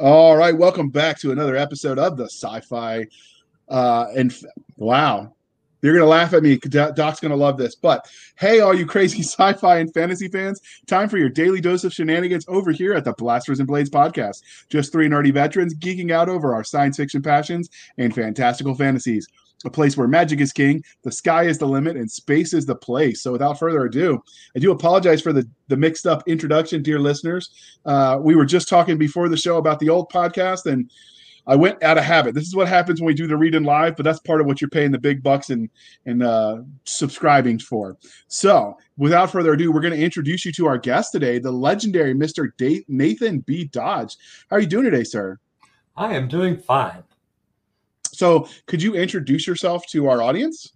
[0.00, 3.04] All right, welcome back to another episode of the Sci-Fi.
[3.68, 4.44] Uh, and f-
[4.76, 5.34] wow,
[5.82, 6.56] you're gonna laugh at me.
[6.56, 7.74] Doc's gonna love this.
[7.74, 11.92] But hey, all you crazy sci-fi and fantasy fans, time for your daily dose of
[11.92, 14.42] shenanigans over here at the Blasters and Blades podcast.
[14.70, 19.26] Just three nerdy veterans geeking out over our science fiction passions and fantastical fantasies
[19.64, 22.74] a place where magic is king, the sky is the limit, and space is the
[22.74, 23.22] place.
[23.22, 24.22] So, without further ado,
[24.56, 27.50] I do apologize for the, the mixed up introduction, dear listeners.
[27.84, 30.90] Uh, we were just talking before the show about the old podcast, and
[31.46, 32.34] I went out of habit.
[32.34, 34.46] This is what happens when we do the read in live, but that's part of
[34.46, 35.68] what you're paying the big bucks and
[36.06, 37.96] and uh, subscribing for.
[38.28, 42.14] So, without further ado, we're going to introduce you to our guest today, the legendary
[42.14, 42.50] Mr.
[42.88, 43.64] Nathan B.
[43.64, 44.16] Dodge.
[44.50, 45.38] How are you doing today, sir?
[45.96, 47.02] I am doing fine.
[48.18, 50.72] So, could you introduce yourself to our audience?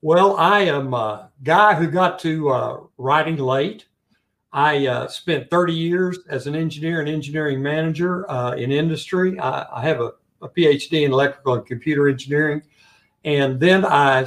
[0.00, 3.86] Well, I am a guy who got to uh, writing late.
[4.52, 9.38] I uh, spent 30 years as an engineer and engineering manager uh, in industry.
[9.38, 10.10] I, I have a,
[10.42, 12.62] a, PhD in electrical and computer engineering.
[13.24, 14.26] And then I,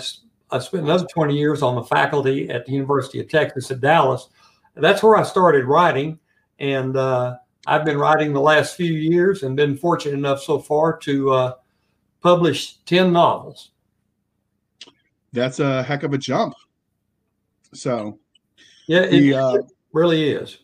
[0.51, 4.29] I spent another 20 years on the faculty at the University of Texas at Dallas.
[4.75, 6.19] That's where I started writing.
[6.57, 7.35] And uh,
[7.67, 11.53] I've been writing the last few years and been fortunate enough so far to uh,
[12.25, 13.69] published 10 novels.
[15.31, 16.55] That's a heck of a jump.
[17.71, 18.17] So,
[18.87, 20.57] yeah, it, the, uh, it really is.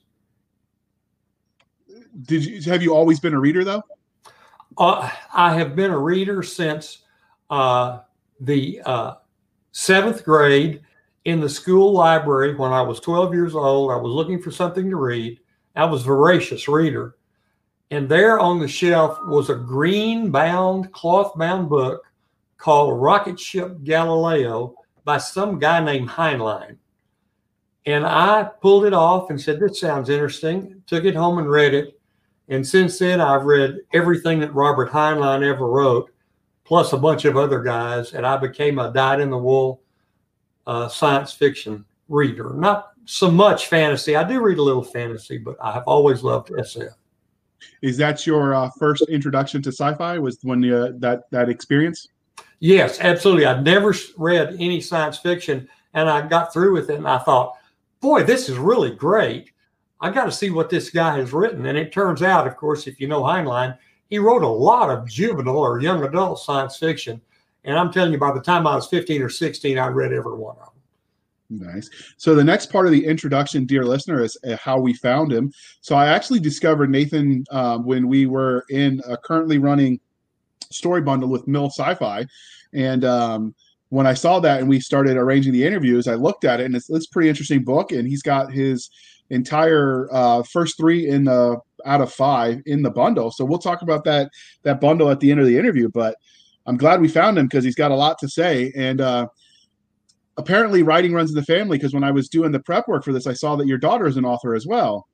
[2.24, 3.84] Did you have you always been a reader though?
[4.76, 7.04] Uh, I have been a reader since
[7.52, 8.00] uh,
[8.40, 9.14] the uh,
[9.72, 10.82] seventh grade
[11.26, 13.92] in the school library when I was 12 years old.
[13.92, 15.40] I was looking for something to read.
[15.76, 17.18] I was voracious reader.
[17.92, 22.02] And there on the shelf was a green bound, cloth bound book
[22.58, 26.78] called Rocket Ship Galileo by some guy named Heinlein.
[27.86, 30.82] And I pulled it off and said, This sounds interesting.
[30.88, 32.00] Took it home and read it.
[32.48, 36.12] And since then, I've read everything that Robert Heinlein ever wrote,
[36.64, 38.14] plus a bunch of other guys.
[38.14, 39.82] And I became a dyed in the wool
[40.66, 42.54] uh, science fiction reader.
[42.54, 44.16] Not so much fantasy.
[44.16, 46.94] I do read a little fantasy, but I have always loved SF.
[47.82, 50.18] Is that your uh, first introduction to sci-fi?
[50.20, 52.08] Was when uh, that that experience?
[52.60, 53.46] Yes, absolutely.
[53.46, 57.56] I'd never read any science fiction, and I got through with it, and I thought,
[58.00, 59.52] "Boy, this is really great.
[60.00, 62.88] I got to see what this guy has written." And it turns out, of course,
[62.88, 63.78] if you know Heinlein,
[64.10, 67.22] he wrote a lot of juvenile or young adult science fiction.
[67.64, 70.36] And I'm telling you, by the time I was 15 or 16, I read every
[70.36, 70.81] one of them.
[71.52, 71.90] Nice.
[72.16, 75.52] So the next part of the introduction, dear listener, is uh, how we found him.
[75.82, 80.00] So I actually discovered Nathan um, when we were in a currently running
[80.70, 82.26] story bundle with Mil Sci-Fi,
[82.74, 83.54] and um,
[83.90, 86.76] when I saw that and we started arranging the interviews, I looked at it and
[86.76, 87.92] it's, it's a pretty interesting book.
[87.92, 88.90] And he's got his
[89.30, 93.32] entire uh, first three in the out of five in the bundle.
[93.32, 94.30] So we'll talk about that
[94.64, 95.90] that bundle at the end of the interview.
[95.90, 96.16] But
[96.66, 99.02] I'm glad we found him because he's got a lot to say and.
[99.02, 99.28] Uh,
[100.38, 103.14] apparently writing runs in the family because when I was doing the prep work for
[103.14, 105.08] this, I saw that your daughter is an author as well.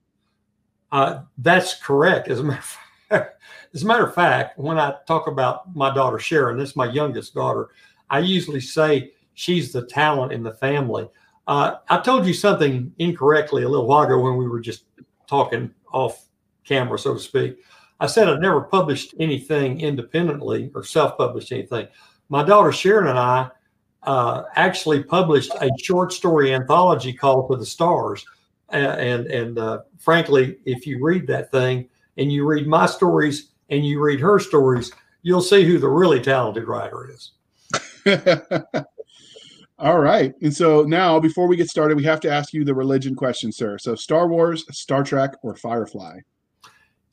[0.91, 2.27] Uh, that's correct.
[2.29, 3.41] As a, matter of fact,
[3.73, 6.85] as a matter of fact, when I talk about my daughter Sharon, this is my
[6.85, 7.69] youngest daughter,
[8.09, 11.09] I usually say she's the talent in the family.
[11.47, 14.85] Uh, I told you something incorrectly a little while ago when we were just
[15.27, 16.27] talking off
[16.63, 17.57] camera, so to speak.
[17.99, 21.87] I said I'd never published anything independently or self published anything.
[22.29, 23.49] My daughter Sharon and I
[24.03, 28.25] uh, actually published a short story anthology called "To the Stars,"
[28.69, 33.85] and and uh, frankly, if you read that thing and you read my stories and
[33.85, 34.91] you read her stories,
[35.21, 37.31] you'll see who the really talented writer is.
[39.79, 40.33] All right.
[40.41, 43.51] And so now, before we get started, we have to ask you the religion question,
[43.51, 43.77] sir.
[43.77, 46.19] So, Star Wars, Star Trek, or Firefly?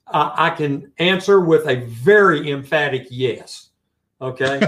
[0.06, 3.70] Uh, I can answer with a very emphatic yes.
[4.20, 4.60] Okay.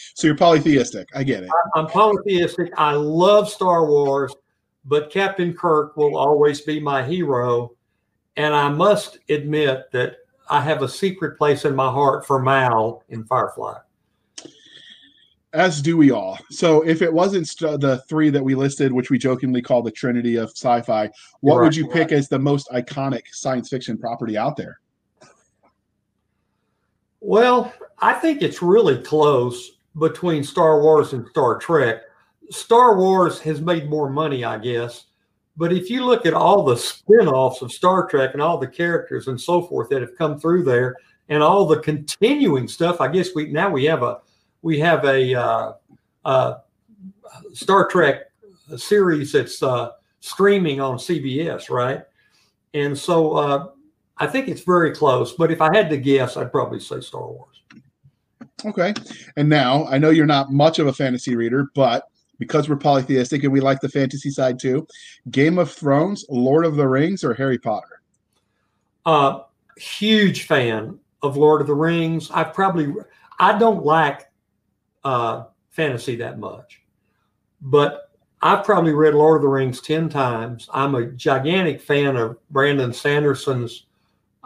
[0.14, 1.08] so you're polytheistic.
[1.14, 1.50] I get it.
[1.74, 2.72] I'm polytheistic.
[2.76, 4.34] I love Star Wars,
[4.84, 7.72] but Captain Kirk will always be my hero.
[8.36, 10.16] And I must admit that
[10.48, 13.78] I have a secret place in my heart for Mal in Firefly.
[15.54, 16.36] As do we all.
[16.50, 19.90] So, if it wasn't st- the three that we listed, which we jokingly call the
[19.90, 21.08] Trinity of sci-fi,
[21.42, 24.80] what right, would you pick as the most iconic science fiction property out there?
[27.26, 32.02] Well, I think it's really close between Star Wars and Star Trek.
[32.50, 35.06] Star Wars has made more money, I guess.
[35.56, 39.28] But if you look at all the spin-offs of Star Trek and all the characters
[39.28, 40.96] and so forth that have come through there
[41.30, 44.18] and all the continuing stuff, I guess we now we have a
[44.60, 45.72] we have a uh,
[46.26, 46.54] uh,
[47.54, 48.24] Star Trek
[48.76, 52.02] series that's uh, streaming on CBS, right?
[52.74, 53.68] And so uh,
[54.18, 57.26] I think it's very close, but if I had to guess, I'd probably say Star
[57.26, 57.62] Wars.
[58.64, 58.94] Okay.
[59.36, 62.08] And now I know you're not much of a fantasy reader, but
[62.38, 64.86] because we're polytheistic and we like the fantasy side too,
[65.30, 68.02] Game of Thrones, Lord of the Rings, or Harry Potter?
[69.04, 69.40] Uh,
[69.76, 72.30] huge fan of Lord of the Rings.
[72.30, 72.94] I probably
[73.38, 74.30] I don't like
[75.02, 76.82] uh, fantasy that much,
[77.60, 78.10] but
[78.40, 80.68] I've probably read Lord of the Rings ten times.
[80.72, 83.86] I'm a gigantic fan of Brandon Sanderson's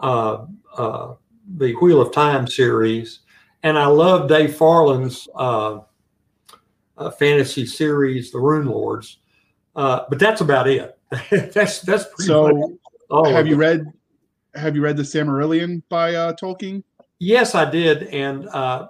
[0.03, 0.47] uh,
[0.77, 1.15] uh,
[1.57, 3.21] the Wheel of Time series,
[3.63, 5.81] and I love Dave Farland's uh,
[6.97, 9.17] uh, fantasy series, The Runelords.
[9.75, 10.99] Uh, but that's about it.
[11.55, 12.79] that's that's so.
[13.27, 13.87] have you read
[14.55, 16.83] Have you read the Silmarillion by uh, Tolkien?
[17.21, 18.89] Yes, I did, and uh,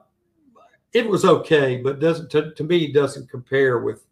[0.93, 4.05] it was okay, but doesn't to, to me doesn't compare with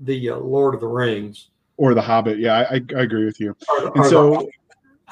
[0.00, 2.38] the uh, Lord of the Rings or the Hobbit.
[2.38, 3.56] Yeah, I, I agree with you.
[3.68, 4.50] Or, and or so, the,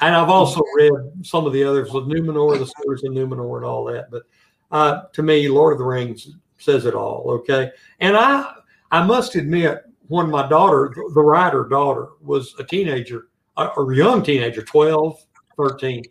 [0.01, 0.91] and I've also read
[1.23, 4.11] some of the others with Numenor, the stories of Numenor, and all that.
[4.11, 4.23] But
[4.71, 7.23] uh, to me, Lord of the Rings says it all.
[7.29, 8.53] Okay, and I
[8.91, 14.21] I must admit, when my daughter, the writer daughter, was a teenager, a, a young
[14.21, 15.17] teenager, 12,
[15.55, 16.03] 13,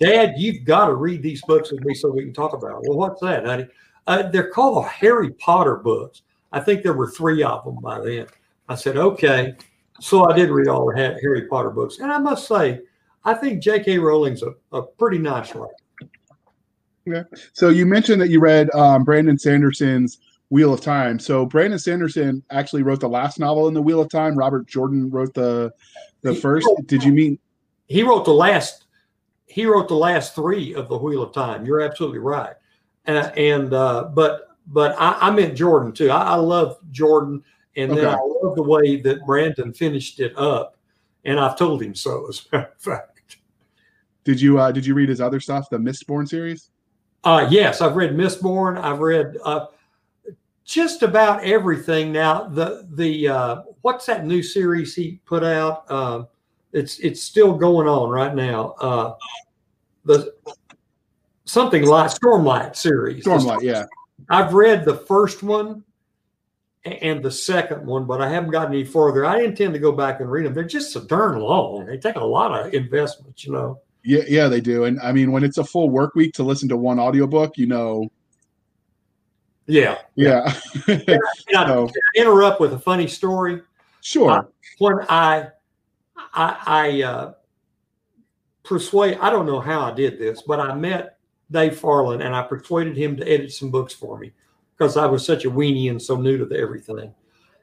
[0.00, 2.88] Dad, you've got to read these books with me so we can talk about it.
[2.88, 3.66] Well, what's that, honey?
[4.06, 6.22] Uh, they're called the Harry Potter books.
[6.52, 8.26] I think there were three of them by then.
[8.68, 9.54] I said, okay.
[10.00, 11.98] So I did read all the Harry Potter books.
[11.98, 12.80] And I must say,
[13.24, 13.98] I think J.K.
[13.98, 15.72] Rowling's a, a pretty nice writer.
[17.06, 17.24] Yeah.
[17.52, 20.18] So you mentioned that you read um, Brandon Sanderson's
[20.50, 21.18] Wheel of Time.
[21.18, 24.36] So Brandon Sanderson actually wrote the last novel in the Wheel of Time.
[24.36, 25.72] Robert Jordan wrote the
[26.22, 26.66] the he first.
[26.66, 27.38] Wrote, Did you mean
[27.86, 28.86] he wrote the last?
[29.46, 31.66] He wrote the last three of the Wheel of Time.
[31.66, 32.54] You're absolutely right.
[33.06, 36.10] Uh, and uh, but but I, I meant Jordan too.
[36.10, 37.42] I, I love Jordan,
[37.76, 38.00] and okay.
[38.00, 40.76] then I love the way that Brandon finished it up.
[41.26, 43.13] And I've told him so as a matter of fact.
[44.24, 46.70] Did you uh, did you read his other stuff, the Mistborn series?
[47.22, 48.78] Uh, yes, I've read Mistborn.
[48.80, 49.66] I've read uh,
[50.64, 52.12] just about everything.
[52.12, 55.84] Now, the the uh, what's that new series he put out?
[55.88, 56.24] Uh,
[56.72, 58.74] it's it's still going on right now.
[58.80, 59.14] Uh,
[60.04, 60.34] the
[61.44, 63.24] something like Stormlight series.
[63.24, 63.84] Stormlight, yeah.
[64.30, 65.84] I've read the first one
[66.84, 69.24] and the second one, but I haven't gotten any further.
[69.24, 70.54] I intend to go back and read them.
[70.54, 71.86] They're just so darn long.
[71.86, 73.80] They take a lot of investment, you know.
[74.04, 74.84] Yeah, yeah, they do.
[74.84, 77.66] And I mean, when it's a full work week to listen to one audiobook, you
[77.66, 78.10] know.
[79.66, 79.98] Yeah.
[80.14, 80.54] Yeah.
[80.86, 81.16] yeah.
[81.52, 83.62] so, interrupt with a funny story?
[84.02, 84.30] Sure.
[84.30, 84.42] Uh,
[84.78, 85.48] when I,
[86.34, 87.32] I, I uh,
[88.62, 91.16] persuade, I don't know how I did this, but I met
[91.50, 94.32] Dave Farland and I persuaded him to edit some books for me
[94.76, 97.14] because I was such a weenie and so new to the everything.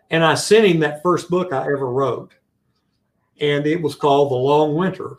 [0.10, 2.34] And I sent him that first book I ever wrote.
[3.40, 5.18] And it was called The Long Winter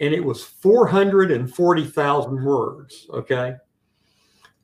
[0.00, 3.06] and it was 440,000 words.
[3.10, 3.56] Okay.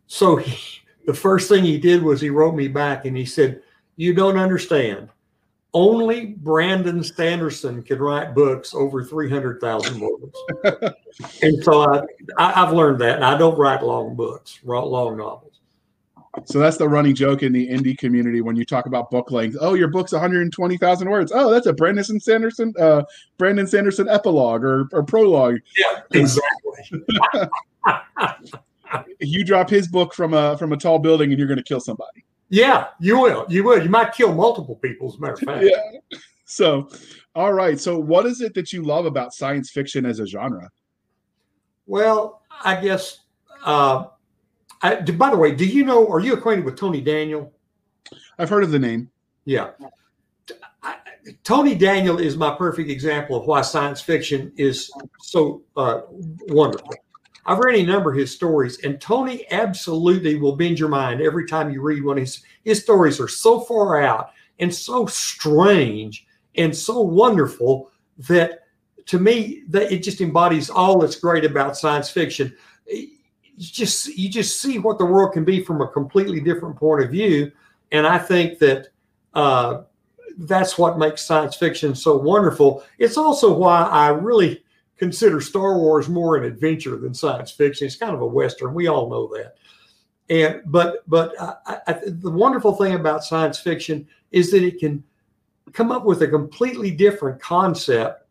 [0.06, 3.62] So he, the first thing he did was he wrote me back and he said,
[3.96, 5.08] You don't understand.
[5.72, 10.38] Only Brandon Sanderson can write books over 300,000 words.
[11.42, 12.02] and so I,
[12.38, 13.16] I, have learned that.
[13.16, 15.53] And I don't write long books, Write long novels.
[16.46, 19.56] So that's the running joke in the indie community when you talk about book length.
[19.60, 21.32] Oh, your book's 120,000 words.
[21.34, 23.02] Oh, that's a Brandon Sanderson, uh,
[23.38, 25.58] Brandon Sanderson epilogue or, or prologue.
[25.76, 27.04] Yeah, exactly.
[29.20, 31.80] you drop his book from a from a tall building and you're going to kill
[31.80, 32.25] somebody.
[32.49, 33.47] Yeah, you will.
[33.49, 33.82] You will.
[33.82, 35.64] You might kill multiple people, as a matter of fact.
[35.64, 36.18] yeah.
[36.44, 36.88] So,
[37.35, 37.80] all right.
[37.80, 40.70] So, what is it that you love about science fiction as a genre?
[41.87, 43.20] Well, I guess
[43.64, 44.06] uh,
[44.85, 46.07] I, by the way, do you know?
[46.09, 47.50] Are you acquainted with Tony Daniel?
[48.38, 49.11] I've heard of the name.
[49.47, 49.71] Yeah.
[50.83, 50.97] I,
[51.43, 56.03] Tony Daniel is my perfect example of why science fiction is so uh,
[56.49, 56.95] wonderful.
[57.47, 61.47] I've read a number of his stories, and Tony absolutely will bend your mind every
[61.47, 62.19] time you read one.
[62.19, 66.26] His his stories are so far out and so strange
[66.57, 68.64] and so wonderful that
[69.07, 72.55] to me that it just embodies all that's great about science fiction
[73.56, 77.02] you just you just see what the world can be from a completely different point
[77.02, 77.52] of view.
[77.92, 78.88] And i think that
[79.34, 79.82] uh,
[80.38, 82.84] that's what makes science fiction so wonderful.
[82.99, 84.62] It's also why i really
[84.96, 87.87] consider star wars more an adventure than science fiction.
[87.87, 88.75] It's kind of a western.
[88.75, 89.56] We all know that.
[90.30, 95.04] And but but I, I, the wonderful thing about science fiction is that it can
[95.73, 98.26] come up with a completely different concept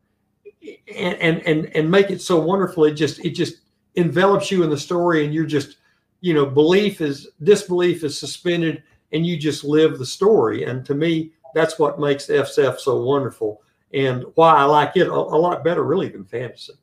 [0.63, 3.58] and and and, and make it so wonderful it just it just
[3.96, 5.78] envelops you in the story and you're just
[6.22, 10.96] you know belief is disbelief is suspended and you just live the story and to
[10.96, 13.62] me that's what makes SF so wonderful
[13.94, 16.74] and why I like it a, a lot better really than fantasy.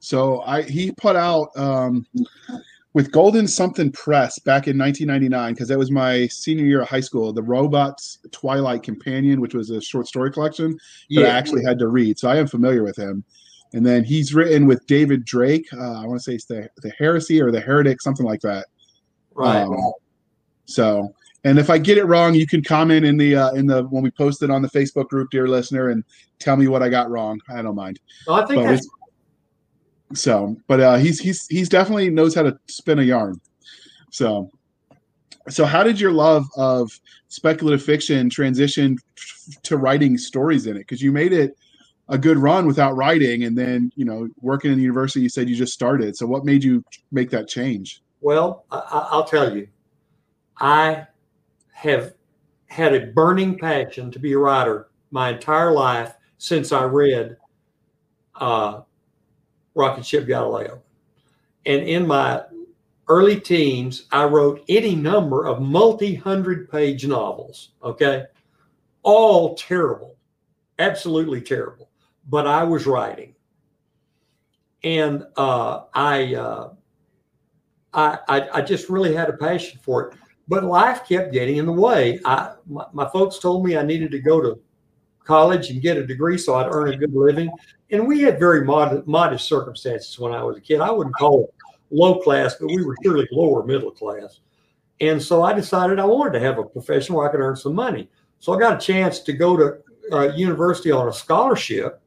[0.00, 2.06] So I he put out um,
[2.92, 7.00] with Golden Something Press back in 1999 because that was my senior year of high
[7.00, 7.32] school.
[7.32, 10.76] The Robots Twilight Companion, which was a short story collection
[11.10, 13.24] that I actually had to read, so I am familiar with him.
[13.74, 15.66] And then he's written with David Drake.
[15.72, 18.66] Uh, I want to say it's the the Heresy or the Heretic, something like that.
[19.34, 19.62] Right.
[19.62, 19.92] Um,
[20.66, 21.14] so,
[21.44, 24.02] and if I get it wrong, you can comment in the uh, in the when
[24.02, 26.04] we post it on the Facebook group, dear listener, and
[26.38, 27.40] tell me what I got wrong.
[27.48, 27.98] I don't mind.
[28.26, 28.88] Well, I think But that's
[30.14, 33.40] So, but uh, he's he's he's definitely knows how to spin a yarn.
[34.10, 34.50] So,
[35.48, 36.92] so how did your love of
[37.28, 38.98] speculative fiction transition
[39.62, 40.80] to writing stories in it?
[40.80, 41.56] Because you made it
[42.12, 45.48] a good run without writing, and then you know working in the university, you said
[45.48, 46.14] you just started.
[46.14, 48.02] So, what made you make that change?
[48.20, 49.66] Well, I, I- I'll tell you,
[50.60, 51.06] I
[51.72, 52.14] have
[52.66, 57.36] had a burning passion to be a writer my entire life since I read
[58.34, 58.82] uh,
[59.74, 60.82] Rocket Ship Galileo.
[61.66, 62.42] And in my
[63.08, 68.24] early teens, I wrote any number of multi hundred page novels, okay?
[69.02, 70.16] All terrible,
[70.78, 71.88] absolutely terrible.
[72.28, 73.34] But I was writing.
[74.84, 76.70] And uh, I, uh,
[77.92, 80.18] I, I, I just really had a passion for it.
[80.48, 82.20] But life kept getting in the way.
[82.24, 84.60] I, my, my folks told me I needed to go to
[85.24, 87.50] college and get a degree so I'd earn a good living.
[87.90, 90.80] And we had very modest, circumstances when I was a kid.
[90.80, 91.54] I wouldn't call it
[91.90, 94.40] low class, but we were surely lower middle class.
[95.00, 97.74] And so I decided I wanted to have a profession where I could earn some
[97.74, 98.10] money.
[98.38, 99.78] So I got a chance to go to
[100.12, 102.01] uh, university on a scholarship,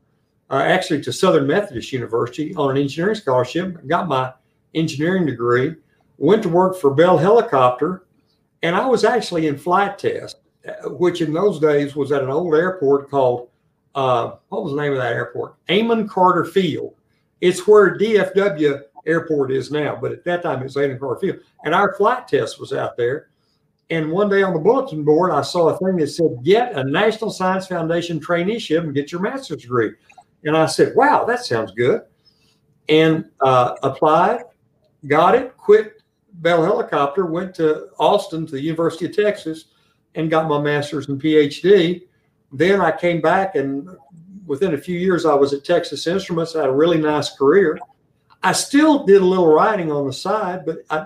[0.49, 3.85] uh, actually to Southern Methodist University on an engineering scholarship.
[3.87, 4.33] Got my
[4.73, 5.75] engineering degree,
[6.17, 8.05] went to work for Bell Helicopter,
[8.61, 10.37] and I was actually in flight test,
[10.67, 13.49] uh, which in those days was at an old airport called,
[13.95, 15.55] uh, what was the name of that airport?
[15.69, 16.95] Amon Carter Field.
[17.41, 21.39] It's where DFW Airport is now, but at that time it was Amon Carter Field.
[21.63, 23.29] And our flight test was out there.
[23.91, 26.83] And one day on the bulletin board, I saw a thing that said, Get a
[26.83, 29.91] National Science Foundation traineeship and get your master's degree.
[30.45, 32.01] And I said, Wow, that sounds good.
[32.87, 34.43] And uh, applied,
[35.07, 36.01] got it, quit
[36.33, 39.65] Bell Helicopter, went to Austin to the University of Texas
[40.15, 42.03] and got my master's and PhD.
[42.51, 43.89] Then I came back, and
[44.45, 46.55] within a few years, I was at Texas Instruments.
[46.55, 47.79] I had a really nice career.
[48.43, 51.05] I still did a little writing on the side, but I,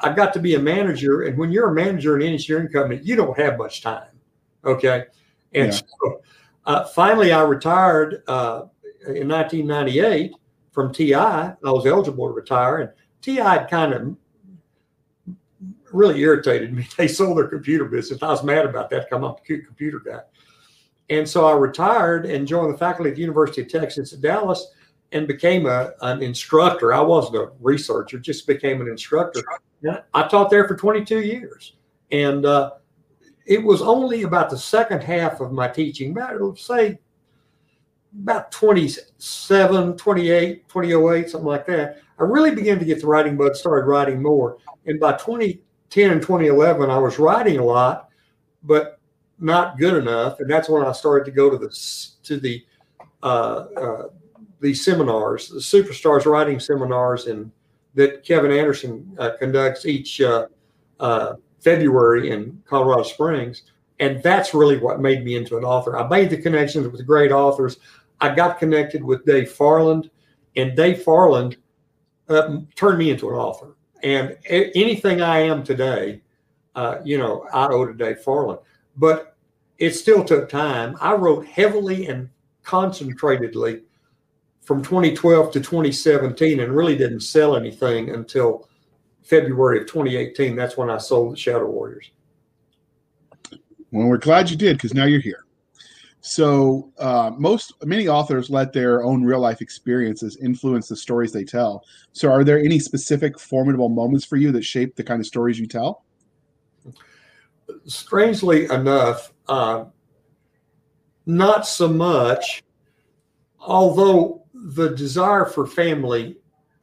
[0.00, 1.22] I got to be a manager.
[1.22, 4.08] And when you're a manager in an engineering company, you don't have much time.
[4.64, 5.06] Okay.
[5.54, 5.80] And Yeah.
[6.00, 6.22] so
[6.68, 8.66] uh, finally, I retired uh,
[9.06, 10.34] in 1998
[10.70, 11.14] from TI.
[11.14, 12.90] I was eligible to retire, and
[13.22, 14.16] TI had kind of
[15.90, 16.86] really irritated me.
[16.98, 18.22] They sold their computer business.
[18.22, 19.08] I was mad about that.
[19.08, 20.20] Come up, cute computer guy.
[21.08, 24.68] And so I retired and joined the faculty at the University of Texas at Dallas
[25.12, 26.92] and became a, an instructor.
[26.92, 29.40] I wasn't a researcher, just became an instructor.
[30.12, 31.76] I taught there for 22 years.
[32.10, 32.72] And uh,
[33.48, 36.98] it was only about the second half of my teaching, about, say,
[38.22, 42.02] about 27, 28, 2008, something like that.
[42.18, 44.58] I really began to get the writing bug, started writing more.
[44.84, 48.10] And by 2010 and 2011, I was writing a lot,
[48.64, 49.00] but
[49.38, 50.40] not good enough.
[50.40, 51.70] And that's when I started to go to the,
[52.24, 52.66] to the,
[53.22, 54.02] uh, uh,
[54.60, 57.50] these seminars, the superstars writing seminars, and
[57.94, 60.48] that Kevin Anderson uh, conducts each uh,
[61.00, 61.34] uh,
[61.68, 63.62] February in Colorado Springs.
[64.00, 65.98] And that's really what made me into an author.
[65.98, 67.78] I made the connections with great authors.
[68.22, 70.08] I got connected with Dave Farland,
[70.56, 71.58] and Dave Farland
[72.30, 73.76] uh, turned me into an author.
[74.02, 76.22] And a- anything I am today,
[76.74, 78.60] uh, you know, I owe to Dave Farland.
[78.96, 79.36] But
[79.76, 80.96] it still took time.
[81.02, 82.30] I wrote heavily and
[82.64, 83.82] concentratedly
[84.62, 88.67] from 2012 to 2017 and really didn't sell anything until
[89.28, 90.56] February of 2018.
[90.56, 92.10] That's when I sold the Shadow Warriors.
[93.92, 95.44] Well, we're glad you did because now you're here.
[96.20, 101.44] So, uh, most many authors let their own real life experiences influence the stories they
[101.44, 101.84] tell.
[102.12, 105.60] So, are there any specific formidable moments for you that shape the kind of stories
[105.60, 106.04] you tell?
[107.86, 109.84] Strangely enough, uh,
[111.24, 112.62] not so much,
[113.60, 116.38] although the desire for family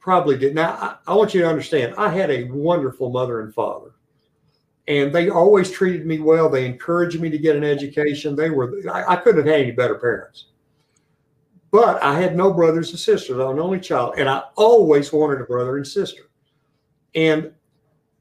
[0.06, 0.54] probably did.
[0.54, 0.70] Now,
[1.06, 3.90] I, I want you to understand, I had a wonderful mother and father.
[4.88, 6.48] and they always treated me well.
[6.48, 8.36] They encouraged me to get an education.
[8.36, 10.46] They were I, I couldn't have had any better parents.
[11.70, 13.38] But I had no brothers and sisters.
[13.40, 16.22] I was an only child, and I always wanted a brother and sister.
[17.14, 17.52] And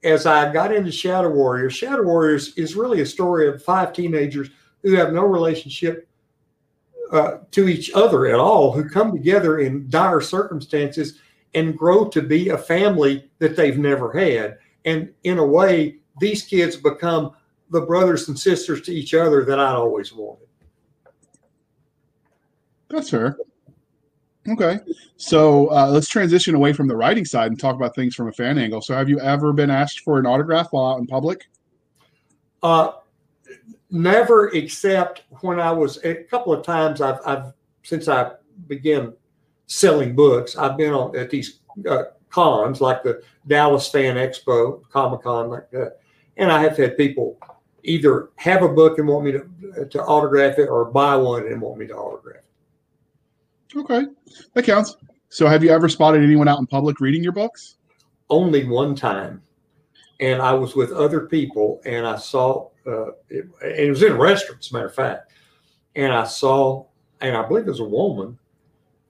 [0.03, 4.49] as I got into Shadow Warriors, Shadow Warriors is really a story of five teenagers
[4.81, 6.07] who have no relationship
[7.11, 11.19] uh, to each other at all, who come together in dire circumstances
[11.55, 14.57] and grow to be a family that they've never had.
[14.83, 17.31] And in a way, these kids become
[17.71, 20.47] the brothers and sisters to each other that I'd always wanted.
[22.89, 23.37] That's fair.
[24.47, 24.79] Okay.
[25.17, 28.31] So uh, let's transition away from the writing side and talk about things from a
[28.31, 28.81] fan angle.
[28.81, 31.47] So, have you ever been asked for an autograph while out in public?
[32.61, 32.91] Uh,
[33.89, 37.01] never, except when I was a couple of times.
[37.01, 38.33] I've, I've since I
[38.67, 39.13] began
[39.67, 40.55] selling books.
[40.55, 45.69] I've been on at these uh, cons like the Dallas Fan Expo, Comic Con, like
[45.71, 45.99] that,
[46.37, 47.37] and I have had people
[47.83, 51.61] either have a book and want me to to autograph it, or buy one and
[51.61, 52.37] want me to autograph
[53.73, 53.77] it.
[53.77, 54.05] Okay,
[54.53, 54.97] that counts.
[55.29, 57.77] So, have you ever spotted anyone out in public reading your books?
[58.29, 59.41] Only one time,
[60.19, 64.17] and I was with other people, and I saw uh, it, it was in a
[64.17, 65.31] restaurant, as a matter of fact,
[65.95, 66.85] and I saw,
[67.21, 68.37] and I believe it was a woman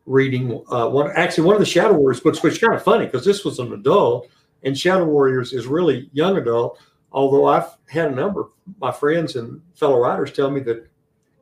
[0.05, 3.05] reading uh, one actually one of the Shadow Warriors books, which is kind of funny
[3.05, 4.27] because this was an adult,
[4.63, 6.79] and Shadow Warriors is really young adult.
[7.11, 10.87] Although I've had a number of my friends and fellow writers tell me that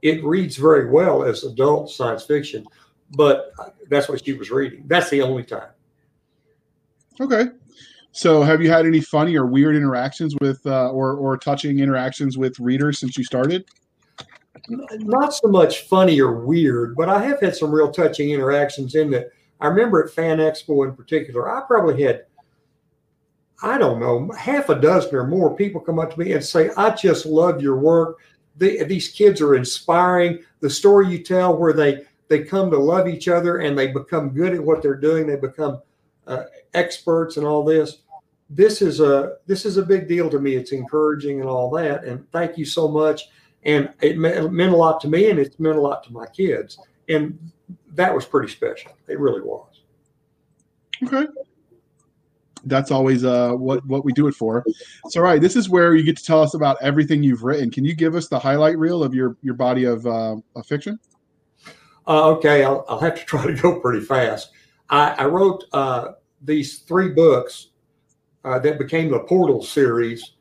[0.01, 2.65] it reads very well as adult science fiction,
[3.12, 3.51] but
[3.89, 4.84] that's what she was reading.
[4.88, 5.70] That's the only time.
[7.20, 7.46] Okay.
[8.12, 12.38] So, have you had any funny or weird interactions with, uh, or or touching interactions
[12.38, 13.65] with readers since you started?
[14.70, 19.12] Not so much funny or weird, but I have had some real touching interactions in
[19.12, 19.32] that.
[19.60, 22.25] I remember at Fan Expo in particular, I probably had,
[23.62, 26.70] I don't know, half a dozen or more people come up to me and say,
[26.75, 28.17] I just love your work.
[28.58, 30.39] The, these kids are inspiring.
[30.60, 34.29] The story you tell where they, they come to love each other and they become
[34.29, 35.27] good at what they're doing.
[35.27, 35.82] They become
[36.27, 36.43] uh,
[36.74, 38.00] experts and all this.
[38.50, 40.55] This is a this is a big deal to me.
[40.55, 42.03] It's encouraging and all that.
[42.03, 43.29] And thank you so much
[43.65, 46.25] and it meant, meant a lot to me and it's meant a lot to my
[46.27, 46.77] kids.
[47.10, 47.51] And
[47.93, 48.91] that was pretty special.
[49.08, 49.82] It really was.
[51.03, 51.25] Okay.
[52.65, 54.63] That's always uh what what we do it for.
[55.10, 57.69] So all right this is where you get to tell us about everything you've written.
[57.69, 60.97] Can you give us the highlight reel of your your body of uh of fiction?
[62.08, 64.52] Uh, okay I'll, I'll have to try to go pretty fast.
[64.89, 67.69] I, I wrote uh these three books
[68.45, 70.34] uh, that became the portal series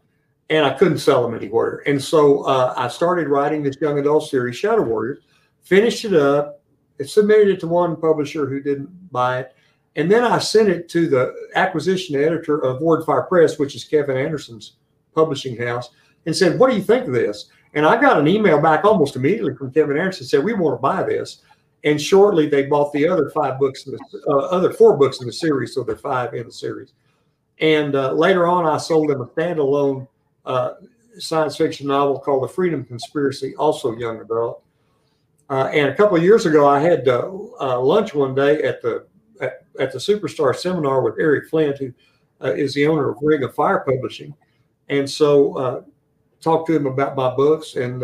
[0.51, 1.83] and I couldn't sell them anywhere.
[1.87, 5.21] And so uh, I started writing this young adult series, Shadow Warriors,
[5.63, 6.61] finished it up,
[7.05, 9.55] submitted it to one publisher who didn't buy it.
[9.97, 14.17] And then I sent it to the acquisition editor of Wordfire Press, which is Kevin
[14.17, 14.75] Anderson's
[15.15, 15.91] publishing house,
[16.27, 17.51] and said, What do you think of this?
[17.75, 20.83] And I got an email back almost immediately from Kevin Anderson said, We want to
[20.83, 21.43] buy this.
[21.85, 25.27] And shortly they bought the other five books, in the, uh, other four books in
[25.27, 25.75] the series.
[25.75, 26.93] So there are five in the series.
[27.61, 30.07] And uh, later on, I sold them a standalone
[30.45, 30.75] uh,
[31.19, 34.63] science fiction novel called The Freedom Conspiracy, also young adult.
[35.51, 38.81] Uh, and a couple of years ago, I had uh, uh lunch one day at
[38.81, 39.07] the
[39.41, 41.93] at, at, the Superstar Seminar with Eric Flint, who
[42.41, 44.35] uh, is the owner of Ring of Fire Publishing,
[44.89, 45.85] and so
[46.41, 48.03] talked to him about my books, and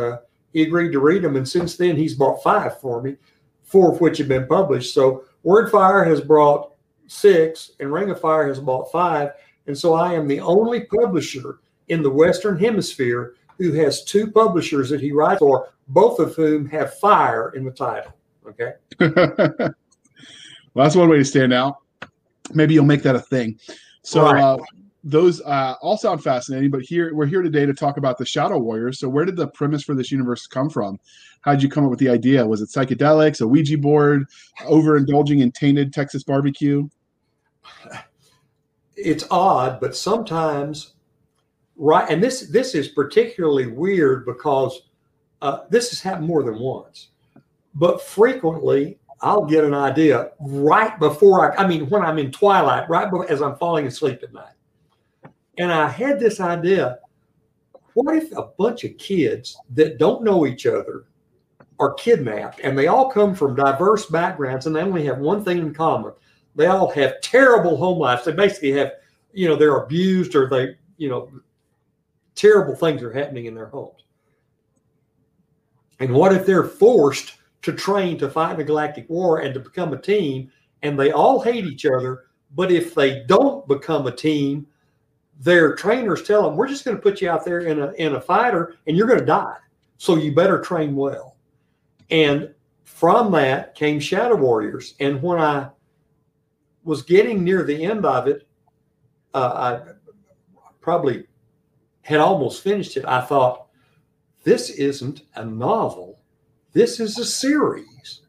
[0.53, 1.37] he agreed to read them.
[1.37, 3.17] And since then, he's bought five for me,
[3.63, 4.95] four of which have been published.
[4.95, 6.73] So Wordfire has brought
[7.07, 9.33] six, and Ring of Fire has bought five,
[9.67, 14.89] and so I am the only publisher in the Western Hemisphere who has two publishers
[14.91, 18.13] that he writes for, both of whom have fire in the title.
[18.47, 18.73] Okay.
[19.01, 19.75] well,
[20.75, 21.79] that's one way to stand out.
[22.55, 23.59] Maybe you'll make that a thing.
[24.03, 24.43] So, right.
[24.43, 24.59] uh,
[25.05, 28.59] those uh, all sound fascinating, but here we're here today to talk about the Shadow
[28.59, 28.99] Warriors.
[28.99, 30.99] So, where did the premise for this universe come from?
[31.43, 32.47] How did you come up with the idea?
[32.47, 34.25] Was it psychedelics, a Ouija board,
[34.63, 36.89] overindulging in tainted Texas barbecue?
[38.97, 40.95] It's odd, but sometimes
[41.79, 44.83] right and this this is particularly weird because
[45.41, 47.09] uh, this has happened more than once
[47.75, 52.89] but frequently i'll get an idea right before i i mean when i'm in twilight
[52.91, 54.55] right before, as i'm falling asleep at night.
[55.59, 56.99] And i had this idea
[57.95, 61.07] what if a bunch of kids that don't know each other
[61.81, 65.59] are kidnapped and they all come from diverse backgrounds and they only have one thing
[65.59, 66.13] in common?
[66.55, 68.25] They all have terrible home lives.
[68.25, 68.93] They basically have
[69.33, 71.31] you know they're abused or they you know
[72.39, 74.05] terrible things are happening in their homes.
[76.01, 79.93] And what if they're forced to train to fight the galactic war and to become
[79.93, 80.51] a team
[80.83, 82.27] and they all hate each other?
[82.55, 84.67] But if they don't become a team,
[85.41, 88.15] their trainers tell them, we're just going to put you out there in a, in
[88.15, 89.57] a fighter and you're going to die.
[89.99, 91.37] So you better train well.
[92.11, 94.95] And from that came Shadow Warriors.
[95.01, 95.71] And when I
[96.85, 98.47] was getting near the end of it,
[99.35, 99.93] uh, I
[100.81, 101.28] probably
[102.09, 103.67] had almost finished it, I thought,
[104.43, 106.19] this isn't a novel.
[106.73, 108.23] This is a series.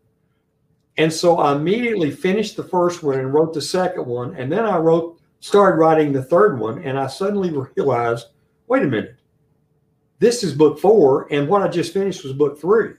[0.98, 4.36] And so I immediately finished the first one and wrote the second one.
[4.36, 6.84] And then I wrote, started writing the third one.
[6.84, 8.28] And I suddenly realized,
[8.68, 9.16] wait a minute,
[10.20, 11.32] this is book four.
[11.32, 12.96] And what I just finished was book three.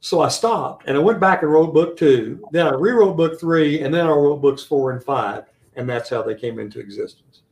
[0.00, 2.42] So I stopped and I went back and wrote book two.
[2.52, 3.82] Then I rewrote book three.
[3.82, 5.44] And then I wrote books four and five.
[5.74, 7.42] And that's how they came into existence.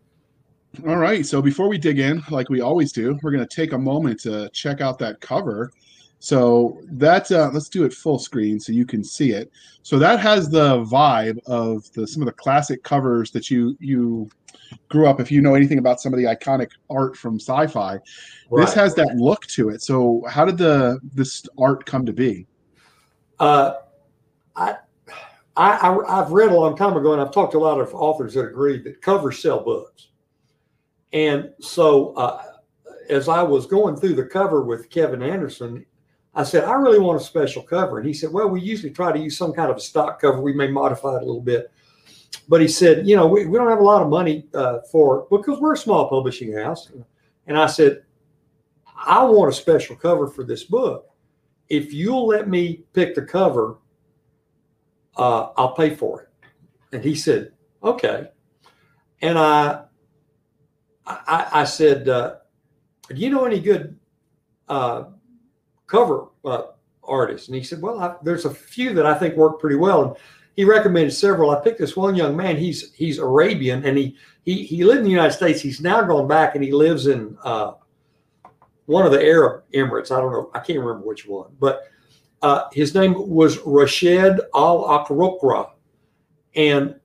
[0.86, 1.24] All right.
[1.24, 4.20] So before we dig in, like we always do, we're going to take a moment
[4.20, 5.72] to check out that cover.
[6.18, 9.50] So that's uh, let's do it full screen so you can see it.
[9.82, 14.28] So that has the vibe of the some of the classic covers that you you
[14.88, 15.20] grew up.
[15.20, 18.00] If you know anything about some of the iconic art from sci-fi, right.
[18.56, 19.82] this has that look to it.
[19.82, 22.46] So how did the this art come to be?
[23.38, 23.74] Uh,
[24.56, 24.76] I.
[25.56, 28.34] I, I've read a long time ago, and I've talked to a lot of authors
[28.34, 30.08] that agree that covers sell books.
[31.14, 32.42] And so, uh,
[33.08, 35.86] as I was going through the cover with Kevin Anderson,
[36.34, 37.98] I said, I really want a special cover.
[37.98, 40.40] And he said, Well, we usually try to use some kind of a stock cover.
[40.40, 41.70] We may modify it a little bit.
[42.48, 45.28] But he said, You know, we, we don't have a lot of money uh, for
[45.30, 46.90] because we're a small publishing house.
[47.46, 48.02] And I said,
[48.96, 51.10] I want a special cover for this book.
[51.68, 53.78] If you'll let me pick the cover,
[55.16, 56.28] uh, I'll pay for it.
[56.92, 57.52] And he said,
[57.84, 58.30] Okay.
[59.22, 59.84] And I,
[61.06, 62.36] I, I said, uh,
[63.08, 63.98] Do you know any good
[64.68, 65.04] uh,
[65.86, 66.62] cover uh,
[67.02, 67.48] artists.
[67.48, 70.02] And he said, Well, I, there's a few that I think work pretty well.
[70.02, 70.16] And
[70.56, 71.50] he recommended several.
[71.50, 72.56] I picked this one young man.
[72.56, 75.60] He's he's Arabian and he he he lived in the United States.
[75.60, 77.72] He's now gone back and he lives in uh,
[78.86, 80.10] one of the Arab Emirates.
[80.10, 80.50] I don't know.
[80.54, 81.82] I can't remember which one, but
[82.42, 85.70] uh, his name was Rashid Al Akrokra,
[86.54, 87.00] and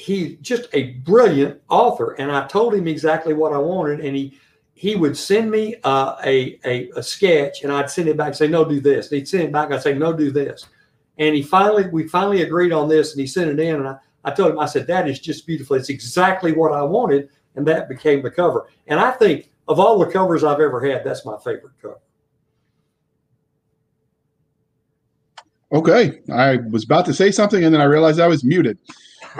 [0.00, 2.12] he just a brilliant author.
[2.12, 4.38] And I told him exactly what I wanted, and he
[4.80, 8.36] he would send me uh, a, a, a sketch and I'd send it back and
[8.36, 9.10] say, no, do this.
[9.10, 9.70] And he'd send it back.
[9.70, 10.68] I'd say, no, do this.
[11.18, 13.74] And he finally, we finally agreed on this and he sent it in.
[13.74, 15.76] And I, I told him, I said, that is just beautiful.
[15.76, 17.28] It's exactly what I wanted.
[17.56, 18.70] And that became the cover.
[18.86, 22.00] And I think of all the covers I've ever had, that's my favorite cover.
[25.72, 26.20] Okay.
[26.32, 28.78] I was about to say something and then I realized I was muted.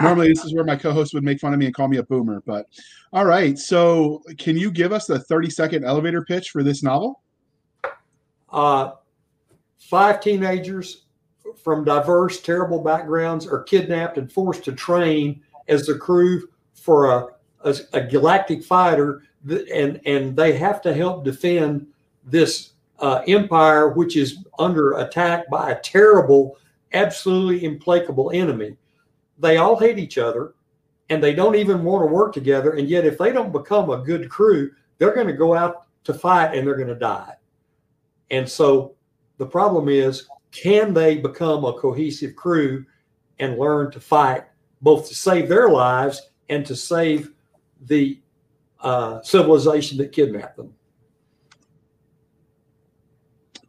[0.00, 1.96] Normally, this is where my co host would make fun of me and call me
[1.96, 2.66] a boomer, but
[3.12, 3.59] all right.
[3.59, 7.22] So, can you give us the 30 second elevator pitch for this novel?
[8.53, 8.92] Uh,
[9.79, 11.05] five teenagers
[11.62, 17.26] from diverse, terrible backgrounds are kidnapped and forced to train as the crew for a,
[17.64, 21.87] a, a galactic fighter, and, and they have to help defend
[22.24, 26.59] this uh, empire, which is under attack by a terrible,
[26.92, 28.76] absolutely implacable enemy.
[29.40, 30.55] They all hate each other
[31.09, 32.72] and they don't even want to work together.
[32.72, 36.14] And yet, if they don't become a good crew, they're going to go out to
[36.14, 37.35] fight and they're going to die.
[38.31, 38.94] And so
[39.38, 42.85] the problem is, can they become a cohesive crew
[43.38, 44.44] and learn to fight
[44.83, 47.33] both to save their lives and to save
[47.87, 48.20] the
[48.81, 50.72] uh, civilization that kidnapped them?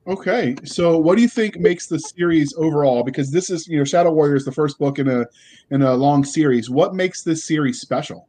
[0.08, 3.04] Okay, so what do you think makes the series overall?
[3.04, 5.28] Because this is, you know, Shadow Warrior is the first book in a
[5.70, 6.72] in a long series.
[6.72, 8.28] What makes this series special?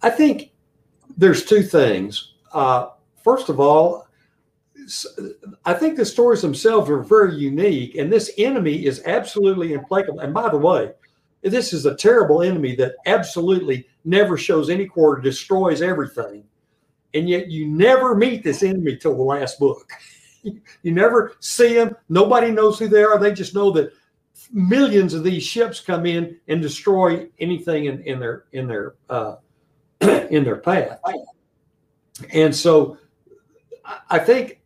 [0.00, 0.52] I think
[1.18, 2.32] there's two things.
[2.52, 2.88] Uh,
[3.22, 4.08] first of all,
[5.66, 10.20] I think the stories themselves are very unique, and this enemy is absolutely implacable.
[10.20, 10.92] And by the way,
[11.42, 16.42] this is a terrible enemy that absolutely never shows any quarter, destroys everything,
[17.12, 19.90] and yet you never meet this enemy till the last book.
[20.82, 21.96] you never see them.
[22.08, 23.18] Nobody knows who they are.
[23.18, 23.92] They just know that
[24.52, 29.36] millions of these ships come in and destroy anything in, in their in their uh,
[30.00, 31.00] in their path.
[32.32, 32.98] And so,
[34.08, 34.60] I think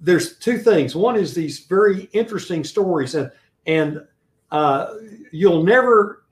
[0.00, 0.94] there's two things.
[0.94, 3.30] One is these very interesting stories, and
[3.66, 4.04] and
[4.50, 4.94] uh,
[5.32, 6.24] you'll never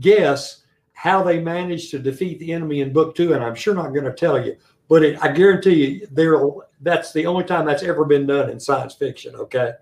[0.00, 3.32] guess how they managed to defeat the enemy in book two.
[3.32, 4.56] And I'm sure not going to tell you,
[4.88, 6.36] but it, I guarantee you, there
[6.80, 9.34] that's the only time that's ever been done in science fiction.
[9.36, 9.72] Okay,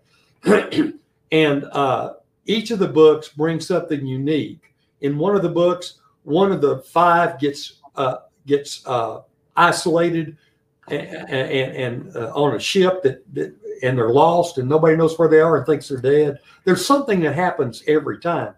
[1.33, 2.15] and uh,
[2.47, 4.75] each of the books brings something unique.
[5.01, 9.21] In one of the books, one of the five gets uh, gets uh,
[9.57, 10.37] isolated
[10.89, 15.19] and, and, and uh, on a ship that, that and they're lost and nobody knows
[15.19, 16.39] where they are and thinks they're dead.
[16.65, 18.55] There's something that happens every time,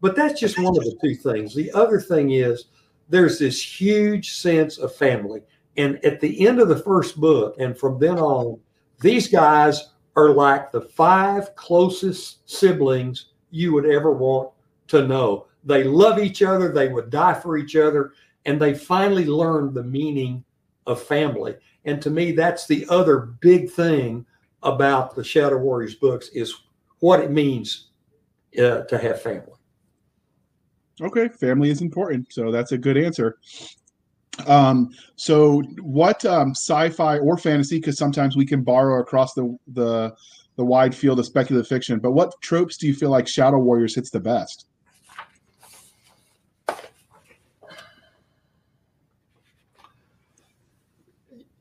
[0.00, 1.54] but that's just one of the two things.
[1.54, 2.66] The other thing is
[3.08, 5.42] there's this huge sense of family.
[5.76, 8.60] And at the end of the first book, and from then on,
[9.00, 14.50] these guys are like the five closest siblings you would ever want
[14.88, 15.46] to know.
[15.64, 18.12] They love each other, they would die for each other,
[18.44, 20.44] and they finally learned the meaning
[20.86, 21.54] of family.
[21.84, 24.26] And to me, that's the other big thing
[24.62, 26.54] about the Shadow Warriors books is
[27.00, 27.88] what it means
[28.58, 29.52] uh, to have family.
[31.00, 33.38] Okay, family is important, so that's a good answer.
[34.46, 37.78] Um, so what um, sci-fi or fantasy?
[37.78, 40.14] Because sometimes we can borrow across the the
[40.56, 41.98] the wide field of speculative fiction.
[41.98, 44.66] But what tropes do you feel like Shadow Warriors hits the best?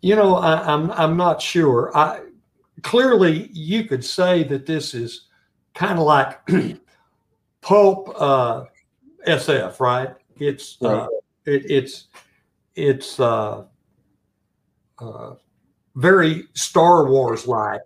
[0.02, 1.96] You know, I, am I'm, I'm not sure.
[1.96, 2.22] I
[2.82, 5.28] clearly you could say that this is
[5.76, 6.40] kind of like
[7.62, 8.66] pulp uh,
[9.28, 10.10] SF, right?
[10.38, 11.04] It's uh, right.
[11.04, 11.08] Uh,
[11.46, 12.08] it, it's
[12.76, 13.66] it's uh,
[15.00, 15.34] uh,
[15.96, 17.82] very Star Wars like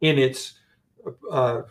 [0.00, 0.58] in its
[1.30, 1.62] uh,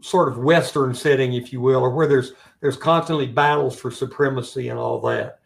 [0.00, 4.68] sort of Western setting, if you will, or where there's there's constantly battles for supremacy
[4.68, 5.40] and all that.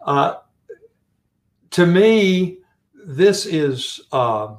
[0.00, 0.36] Uh,
[1.70, 2.58] to me,
[2.94, 4.54] this is uh,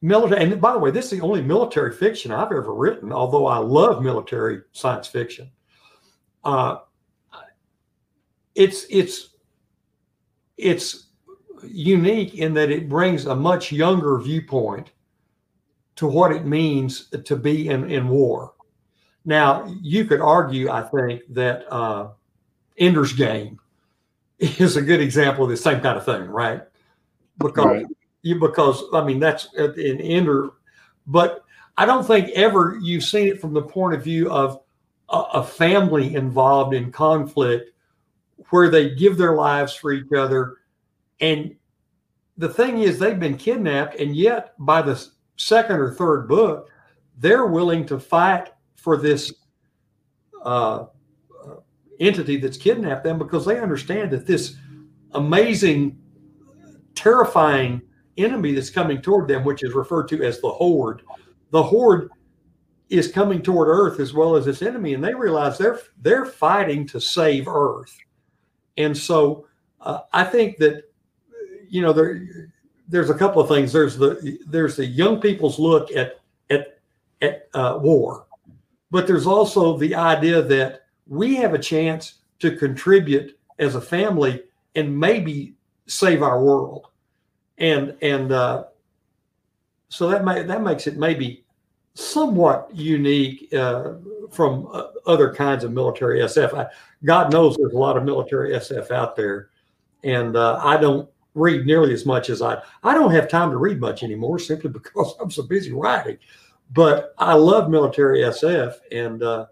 [0.00, 0.42] military.
[0.42, 3.58] And by the way, this is the only military fiction I've ever written, although I
[3.58, 5.50] love military science fiction.
[6.44, 6.78] Uh,
[8.54, 9.30] it's it's
[10.62, 11.06] it's
[11.62, 14.90] unique in that it brings a much younger viewpoint
[15.96, 18.54] to what it means to be in, in war.
[19.24, 22.08] Now, you could argue, I think, that uh,
[22.78, 23.60] Ender's Game
[24.38, 26.62] is a good example of the same kind of thing, right?
[27.38, 27.86] because right.
[28.22, 30.50] you because I mean that's an ender,
[31.06, 31.44] but
[31.76, 34.60] I don't think ever you've seen it from the point of view of
[35.08, 37.71] a, a family involved in conflict
[38.52, 40.56] where they give their lives for each other
[41.20, 41.54] and
[42.38, 46.70] the thing is they've been kidnapped and yet by the second or third book
[47.18, 49.32] they're willing to fight for this
[50.44, 50.86] uh,
[51.44, 51.56] uh
[52.00, 54.56] entity that's kidnapped them because they understand that this
[55.12, 55.98] amazing
[56.94, 57.82] terrifying
[58.18, 61.02] enemy that's coming toward them, which is referred to as the horde.
[61.50, 62.10] The horde
[62.88, 66.86] is coming toward Earth as well as this enemy, and they realize they're they're fighting
[66.88, 67.96] to save Earth.
[68.76, 69.46] And so
[69.80, 70.84] uh, I think that
[71.68, 72.50] you know there
[72.88, 73.72] there's a couple of things.
[73.72, 76.78] There's the there's the young people's look at at
[77.20, 78.26] at uh, war,
[78.90, 84.42] but there's also the idea that we have a chance to contribute as a family
[84.74, 85.54] and maybe
[85.86, 86.88] save our world.
[87.58, 88.64] And and uh,
[89.88, 91.44] so that may, that makes it maybe
[91.94, 93.94] somewhat unique uh,
[94.30, 96.54] from uh, other kinds of military SF.
[96.54, 96.66] I,
[97.04, 99.50] God knows there's a lot of military SF out there,
[100.04, 102.62] and uh, I don't read nearly as much as I.
[102.82, 106.18] I don't have time to read much anymore simply because I'm so busy writing.
[106.72, 109.46] But I love military SF, and uh,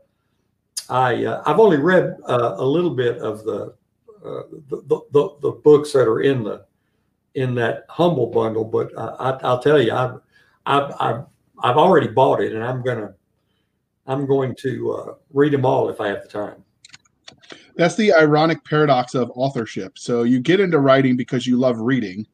[0.89, 3.75] I uh, I've only read uh, a little bit of the
[4.23, 6.65] the, the, the books that are in the
[7.35, 8.65] in that humble bundle.
[8.65, 10.21] But I, will tell you, I've,
[10.67, 11.25] I've, I've
[11.63, 13.15] I've already bought it, and I'm gonna
[14.07, 16.65] I'm going to uh, read them all if I have the time.
[17.77, 19.99] That's the ironic paradox of authorship.
[19.99, 22.27] So you get into writing because you love reading,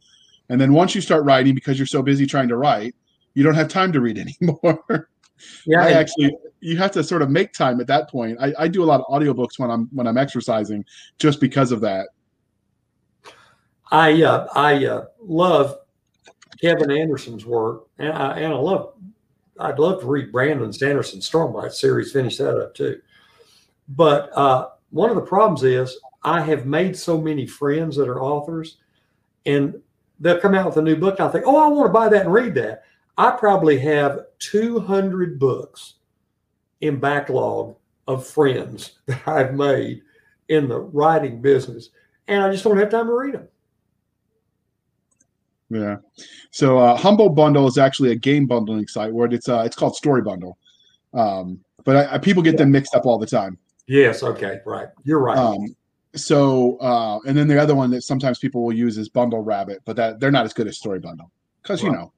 [0.48, 2.94] and then once you start writing because you're so busy trying to write,
[3.34, 5.10] you don't have time to read anymore.
[5.66, 8.38] Yeah, I actually you have to sort of make time at that point.
[8.40, 10.84] I, I do a lot of audiobooks when I'm when I'm exercising
[11.18, 12.08] just because of that.
[13.90, 15.76] I uh, I uh, love
[16.60, 18.94] Kevin Anderson's work, and I and I love
[19.58, 23.00] I'd love to read Brandon Sanderson's Stormlight series, finish that up too.
[23.88, 28.20] But uh, one of the problems is I have made so many friends that are
[28.20, 28.78] authors,
[29.44, 29.80] and
[30.18, 31.18] they'll come out with a new book.
[31.18, 32.84] And I think, oh, I want to buy that and read that.
[33.16, 35.94] I probably have 200 books
[36.80, 40.02] in backlog of friends that I've made
[40.48, 41.90] in the writing business,
[42.28, 43.48] and I just don't have time to read them.
[45.70, 45.96] Yeah.
[46.50, 49.96] So uh, Humble Bundle is actually a game bundling site where it's uh, it's called
[49.96, 50.58] Story Bundle,
[51.12, 53.58] um, but I, I, people get them mixed up all the time.
[53.86, 54.22] Yes.
[54.22, 54.60] Okay.
[54.64, 54.88] Right.
[55.04, 55.36] You're right.
[55.36, 55.74] Um,
[56.14, 59.82] so uh, and then the other one that sometimes people will use is Bundle Rabbit,
[59.84, 61.30] but that they're not as good as Story Bundle
[61.62, 61.90] because right.
[61.90, 62.12] you know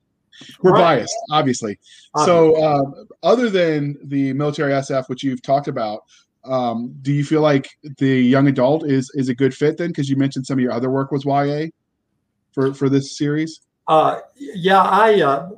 [0.62, 0.98] we're right.
[0.98, 1.78] biased, obviously.
[2.24, 6.04] So, um, other than the military SF, which you've talked about,
[6.44, 9.88] um, do you feel like the young adult is is a good fit then?
[9.88, 11.66] Because you mentioned some of your other work was YA
[12.58, 13.60] for for this series.
[13.86, 15.22] Uh, yeah, I.
[15.22, 15.50] Uh,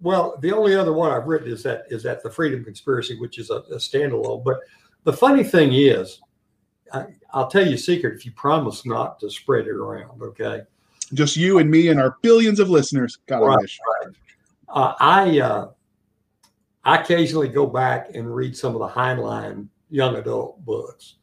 [0.00, 3.38] well, the only other one I've written is that is that the Freedom Conspiracy, which
[3.38, 4.44] is a, a standalone.
[4.44, 4.60] But
[5.02, 6.20] the funny thing is,
[6.92, 8.14] I, will tell you a secret.
[8.14, 10.62] If you promise not to spread it around, okay?
[11.14, 13.18] Just you and me and our billions of listeners.
[13.26, 14.14] God, right, right.
[14.68, 15.68] Uh, I uh,
[16.84, 21.16] I occasionally go back and read some of the Heinlein young adult books.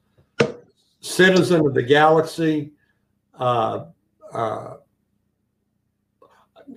[0.99, 2.73] Citizen of the Galaxy.
[3.39, 3.85] Uh,
[4.33, 4.73] uh,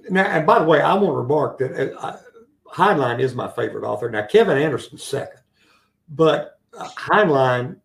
[0.09, 2.17] now, and by the way, I want to remark that uh,
[2.73, 4.11] Heinlein is my favorite author.
[4.11, 5.41] Now, Kevin Anderson's second,
[6.09, 7.77] but uh, Heinlein,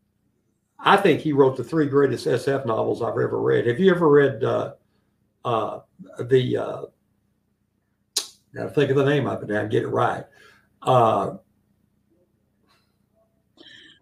[0.80, 3.68] I think he wrote the three greatest SF novels I've ever read.
[3.68, 4.74] Have you ever read uh,
[5.44, 5.80] uh,
[6.20, 6.58] the?
[6.58, 6.82] Uh,
[8.54, 9.66] gotta think of the name of it now.
[9.66, 10.24] Get it right.
[10.82, 11.38] Uh,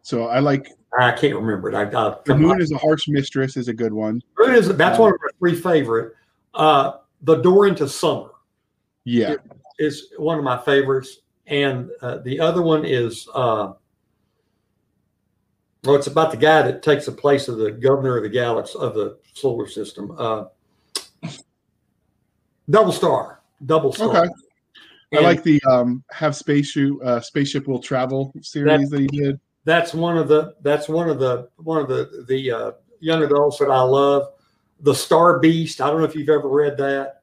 [0.02, 0.70] so I like.
[1.00, 1.76] I can't remember it.
[1.76, 4.22] I, uh, the Moon is a Harsh Mistress is a good one.
[4.38, 6.14] Moon is that's one of my three favorite.
[6.54, 8.32] Uh, the Door into Summer.
[9.06, 9.36] Yeah,
[9.80, 13.28] is one of my favorites, and uh, the other one is.
[13.34, 13.74] Uh,
[15.84, 18.80] well, it's about the guy that takes the place of the governor of the galaxy
[18.80, 20.16] of the solar system.
[20.18, 20.46] Uh,
[22.70, 23.42] Double Star.
[23.66, 24.16] Double Star.
[24.16, 24.30] Okay.
[25.14, 29.40] I like the um, have spaceship uh, spaceship will travel series that, that, he did.
[29.64, 33.60] That's one of the that's one of the one of the the uh, young adults
[33.60, 34.30] that I love.
[34.82, 35.82] The Star Beast.
[35.82, 37.22] I don't know if you've ever read that.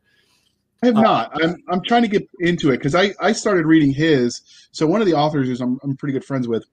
[0.83, 1.43] I have uh, not.
[1.43, 4.43] I'm I'm trying to get into it because I I started reading his.
[4.73, 6.65] So one of the authors is I'm I'm pretty good friends with.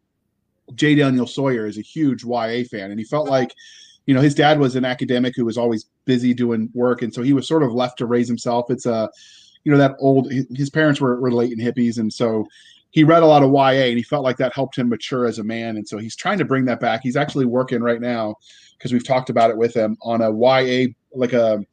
[0.75, 0.95] J.
[0.95, 3.55] Daniel Sawyer is a huge YA fan, and he felt like,
[4.05, 7.21] you know, his dad was an academic who was always busy doing work, and so
[7.21, 8.69] he was sort of left to raise himself.
[8.69, 9.09] It's a,
[9.63, 10.29] you know, that old.
[10.29, 12.45] His parents were, were latent hippies, and so
[12.91, 15.39] he read a lot of YA, and he felt like that helped him mature as
[15.39, 17.01] a man, and so he's trying to bring that back.
[17.01, 18.35] He's actually working right now
[18.77, 21.63] because we've talked about it with him on a YA like a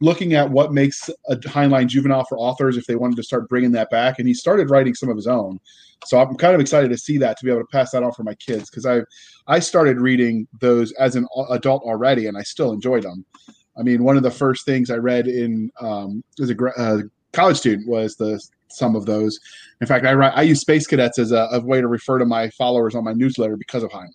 [0.00, 3.70] looking at what makes a Heinlein juvenile for authors if they wanted to start bringing
[3.72, 4.18] that back.
[4.18, 5.60] And he started writing some of his own.
[6.04, 8.12] So I'm kind of excited to see that to be able to pass that on
[8.12, 9.02] for my kids because I
[9.46, 13.24] I started reading those as an adult already and I still enjoyed them.
[13.78, 16.98] I mean, one of the first things I read in um, as a uh,
[17.32, 19.38] college student was the some of those.
[19.80, 22.26] In fact, I write I use Space Cadets as a, a way to refer to
[22.26, 24.10] my followers on my newsletter because of Heinlein.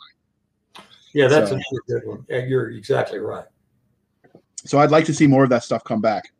[1.14, 2.26] Yeah, that's so, a good one.
[2.30, 3.46] You're exactly right.
[4.66, 6.32] So I'd like to see more of that stuff come back.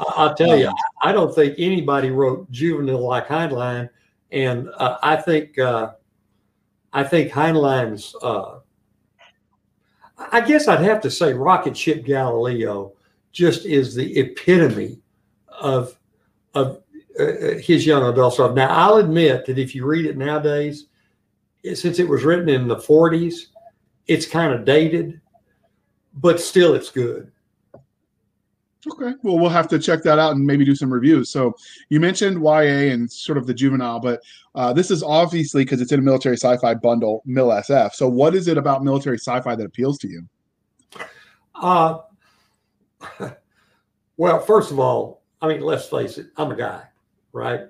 [0.00, 3.90] I'll tell you, I don't think anybody wrote juvenile like Heinlein,
[4.30, 5.92] and uh, I think uh,
[6.92, 8.14] I think Heinlein's.
[8.22, 8.60] Uh,
[10.32, 12.92] I guess I'd have to say Rocket Ship Galileo
[13.32, 15.00] just is the epitome
[15.60, 15.98] of
[16.54, 16.82] of
[17.18, 18.54] uh, uh, his young adult stuff.
[18.54, 20.86] Now I'll admit that if you read it nowadays,
[21.74, 23.48] since it was written in the 40s,
[24.10, 25.20] it's kind of dated,
[26.14, 27.30] but still it's good.
[28.92, 29.14] Okay.
[29.22, 31.30] Well, we'll have to check that out and maybe do some reviews.
[31.30, 31.54] So
[31.90, 34.20] you mentioned YA and sort of the juvenile, but
[34.56, 37.92] uh, this is obviously because it's in a military sci-fi bundle, Mil SF.
[37.92, 40.28] So what is it about military sci-fi that appeals to you?
[41.54, 41.98] Uh,
[44.16, 46.82] well, first of all, I mean, let's face it, I'm a guy,
[47.32, 47.60] right?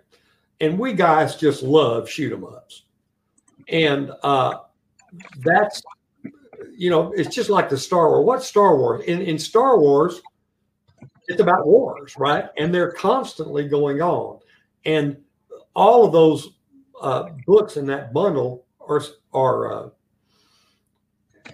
[0.62, 2.84] And we guys just love shoot 'em ups.
[3.68, 4.60] And uh,
[5.44, 5.82] that's,
[6.76, 8.24] you know, it's just like the Star Wars.
[8.24, 9.04] What Star Wars?
[9.04, 10.20] In, in Star Wars,
[11.28, 12.48] it's about wars, right?
[12.58, 14.40] And they're constantly going on.
[14.84, 15.16] And
[15.74, 16.54] all of those
[17.00, 19.88] uh, books in that bundle are are uh,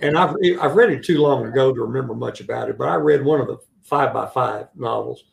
[0.00, 2.94] and I've I've read it too long ago to remember much about it, but I
[2.94, 5.24] read one of the five by five novels,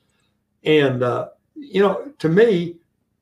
[0.63, 2.77] and uh, you know, to me,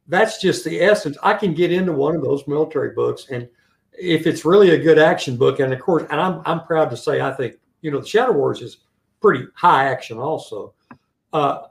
[0.07, 1.17] that's just the essence.
[1.23, 3.47] I can get into one of those military books, and
[3.93, 6.97] if it's really a good action book, and of course, and I'm I'm proud to
[6.97, 8.77] say I think you know the Shadow Wars is
[9.19, 10.73] pretty high action also
[11.33, 11.67] uh,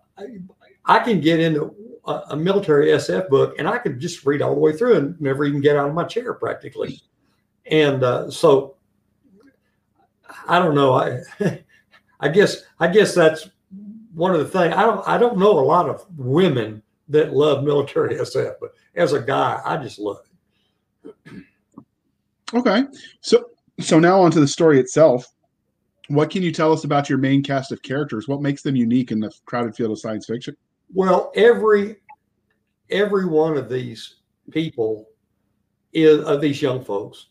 [0.84, 1.74] I can get into
[2.06, 5.20] a, a, military SF book and I can just read all the way through and
[5.20, 7.00] never even get out of my chair practically.
[7.66, 8.76] And uh, so
[10.48, 10.94] I don't know.
[10.94, 11.20] I
[12.20, 13.48] I guess I guess that's
[14.14, 14.74] one of the things.
[14.74, 19.12] I don't I don't know a lot of women that love military SF, but as
[19.12, 20.18] a guy, I just love
[21.04, 21.14] it.
[22.52, 22.84] Okay,
[23.20, 23.44] so
[23.80, 25.26] so now onto the story itself.
[26.08, 28.26] What can you tell us about your main cast of characters?
[28.26, 30.56] What makes them unique in the crowded field of science fiction?
[30.92, 31.96] Well, every
[32.90, 34.16] every one of these
[34.50, 35.06] people
[35.92, 37.26] is of these young folks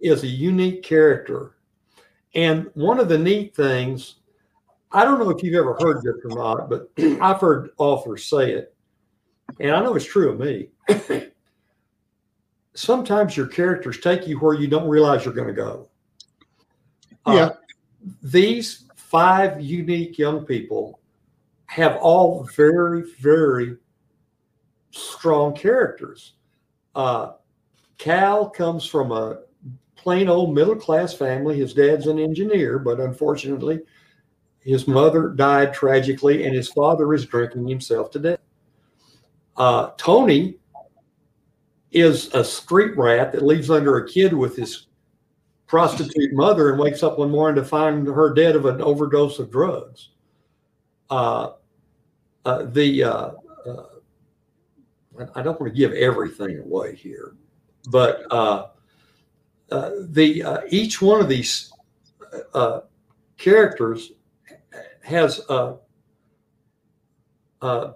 [0.00, 1.56] is a unique character.
[2.34, 4.16] And one of the neat things,
[4.90, 8.52] I don't know if you've ever heard this or not, but I've heard authors say
[8.52, 8.74] it,
[9.60, 10.68] and I know it's true of me.
[12.74, 15.88] Sometimes your characters take you where you don't realize you're going to go.
[17.26, 17.32] Yeah.
[17.32, 17.54] Uh,
[18.22, 21.00] these five unique young people
[21.66, 23.76] have all very, very
[24.90, 26.34] strong characters.
[26.94, 27.32] Uh,
[27.98, 29.38] Cal comes from a
[29.96, 31.58] plain old middle class family.
[31.58, 33.80] His dad's an engineer, but unfortunately,
[34.60, 38.40] his mother died tragically, and his father is drinking himself to death.
[39.56, 40.56] Uh, Tony
[41.94, 44.88] is a street rat that lives under a kid with his
[45.66, 49.50] prostitute mother and wakes up one morning to find her dead of an overdose of
[49.50, 50.10] drugs.
[51.10, 51.52] Uh,
[52.44, 53.30] uh, the uh,
[53.66, 53.82] uh
[55.34, 57.36] I don't want to give everything away here,
[57.90, 58.66] but uh,
[59.70, 61.72] uh, the each one of these
[63.38, 64.12] characters
[65.02, 65.76] has a,
[67.62, 67.94] a,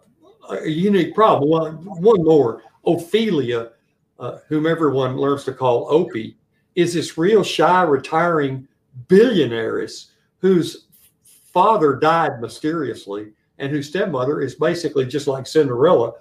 [0.51, 1.51] a unique problem.
[1.51, 3.72] One, one more, Ophelia,
[4.19, 6.37] uh, whom everyone learns to call Opie,
[6.75, 8.66] is this real shy, retiring
[9.09, 10.87] billionaires whose
[11.53, 16.12] father died mysteriously and whose stepmother is basically just like Cinderella.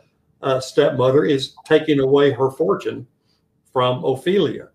[0.41, 3.05] Uh, stepmother is taking away her fortune
[3.71, 4.69] from Ophelia.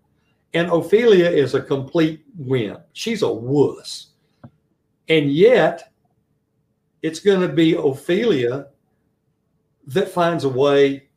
[0.53, 2.81] And Ophelia is a complete wimp.
[2.93, 4.11] She's a wuss.
[5.09, 5.91] And yet,
[7.01, 8.67] it's going to be Ophelia
[9.87, 11.09] that finds a way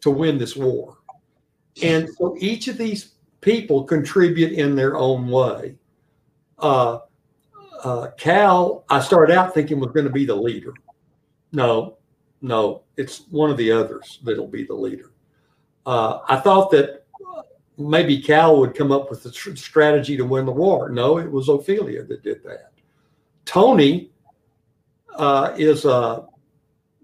[0.00, 0.95] to win this war.
[1.82, 5.76] And so each of these people contribute in their own way.
[6.58, 7.00] Uh,
[7.84, 10.72] uh, Cal, I started out thinking was going to be the leader.
[11.52, 11.98] No,
[12.40, 15.12] no, it's one of the others that'll be the leader.
[15.84, 17.04] Uh, I thought that
[17.78, 20.88] maybe Cal would come up with the strategy to win the war.
[20.88, 22.72] No, it was Ophelia that did that.
[23.44, 24.10] Tony
[25.14, 26.24] uh, is uh,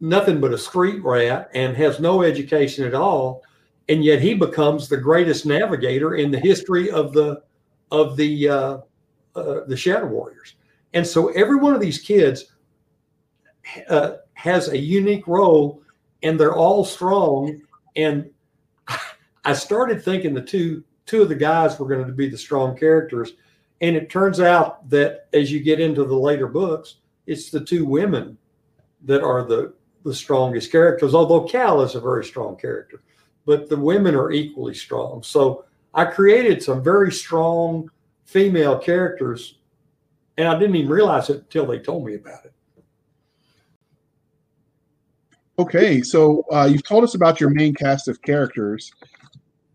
[0.00, 3.42] nothing but a street rat and has no education at all,
[3.92, 7.42] and yet he becomes the greatest navigator in the history of the
[7.90, 8.78] of the uh,
[9.36, 10.54] uh the Shadow Warriors.
[10.94, 12.46] And so every one of these kids
[13.90, 15.82] uh, has a unique role,
[16.22, 17.60] and they're all strong.
[17.94, 18.30] And
[19.44, 22.74] I started thinking the two two of the guys were going to be the strong
[22.74, 23.34] characters,
[23.82, 27.84] and it turns out that as you get into the later books, it's the two
[27.84, 28.38] women
[29.02, 31.14] that are the the strongest characters.
[31.14, 33.02] Although Cal is a very strong character,
[33.44, 35.22] but the women are equally strong.
[35.22, 35.64] So
[35.94, 37.90] I created some very strong
[38.24, 39.58] female characters,
[40.38, 42.52] and I didn't even realize it until they told me about it.
[45.58, 48.90] Okay, so uh, you've told us about your main cast of characters.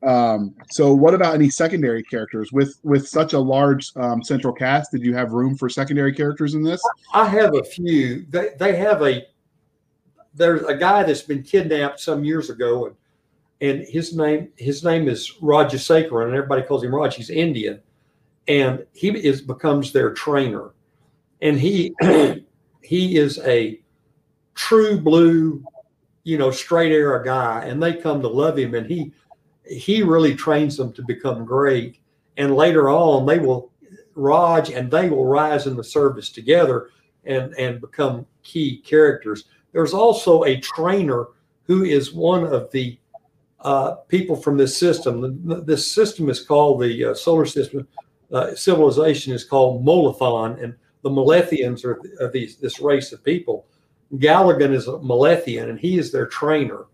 [0.03, 4.91] Um, so what about any secondary characters with with such a large um, central cast?
[4.91, 6.81] Did you have room for secondary characters in this?
[7.13, 8.25] I have a few.
[8.29, 9.25] They they have a
[10.33, 12.95] there's a guy that's been kidnapped some years ago, and
[13.61, 17.15] and his name his name is Rajasekharan, and everybody calls him Raj.
[17.15, 17.81] He's Indian,
[18.47, 20.71] and he is becomes their trainer,
[21.41, 21.93] and he
[22.81, 23.79] he is a
[24.53, 25.63] true blue,
[26.23, 29.11] you know, straight arrow guy, and they come to love him, and he
[29.69, 31.99] he really trains them to become great.
[32.37, 33.71] And later on, they will,
[34.15, 36.89] Raj and they will rise in the service together
[37.25, 39.45] and, and become key characters.
[39.73, 41.27] There's also a trainer
[41.63, 42.97] who is one of the
[43.61, 45.65] uh, people from this system.
[45.65, 47.87] This system is called the uh, solar system.
[48.31, 53.65] Uh, civilization is called Molathon, and the Malethians are, are these, this race of people.
[54.15, 56.85] Galligan is a Malethian, and he is their trainer.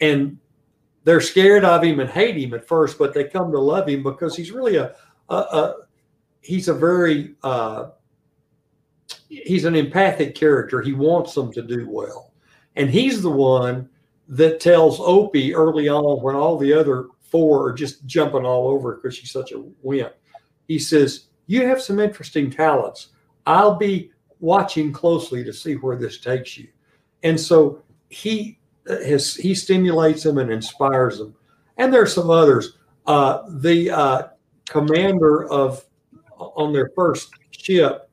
[0.00, 0.38] And
[1.04, 4.02] they're scared of him and hate him at first, but they come to love him
[4.02, 4.94] because he's really a,
[5.28, 5.74] a, a
[6.40, 7.90] he's a very uh,
[9.28, 10.80] he's an empathic character.
[10.80, 12.32] He wants them to do well,
[12.76, 13.88] and he's the one
[14.32, 18.96] that tells Opie early on when all the other four are just jumping all over
[18.96, 20.14] because she's such a wimp.
[20.68, 23.08] He says, "You have some interesting talents.
[23.46, 24.10] I'll be
[24.40, 26.68] watching closely to see where this takes you."
[27.22, 31.34] And so he his he stimulates them and inspires them.
[31.76, 32.78] And there's some others.
[33.06, 34.28] Uh, the uh,
[34.66, 35.84] commander of
[36.38, 38.08] on their first ship,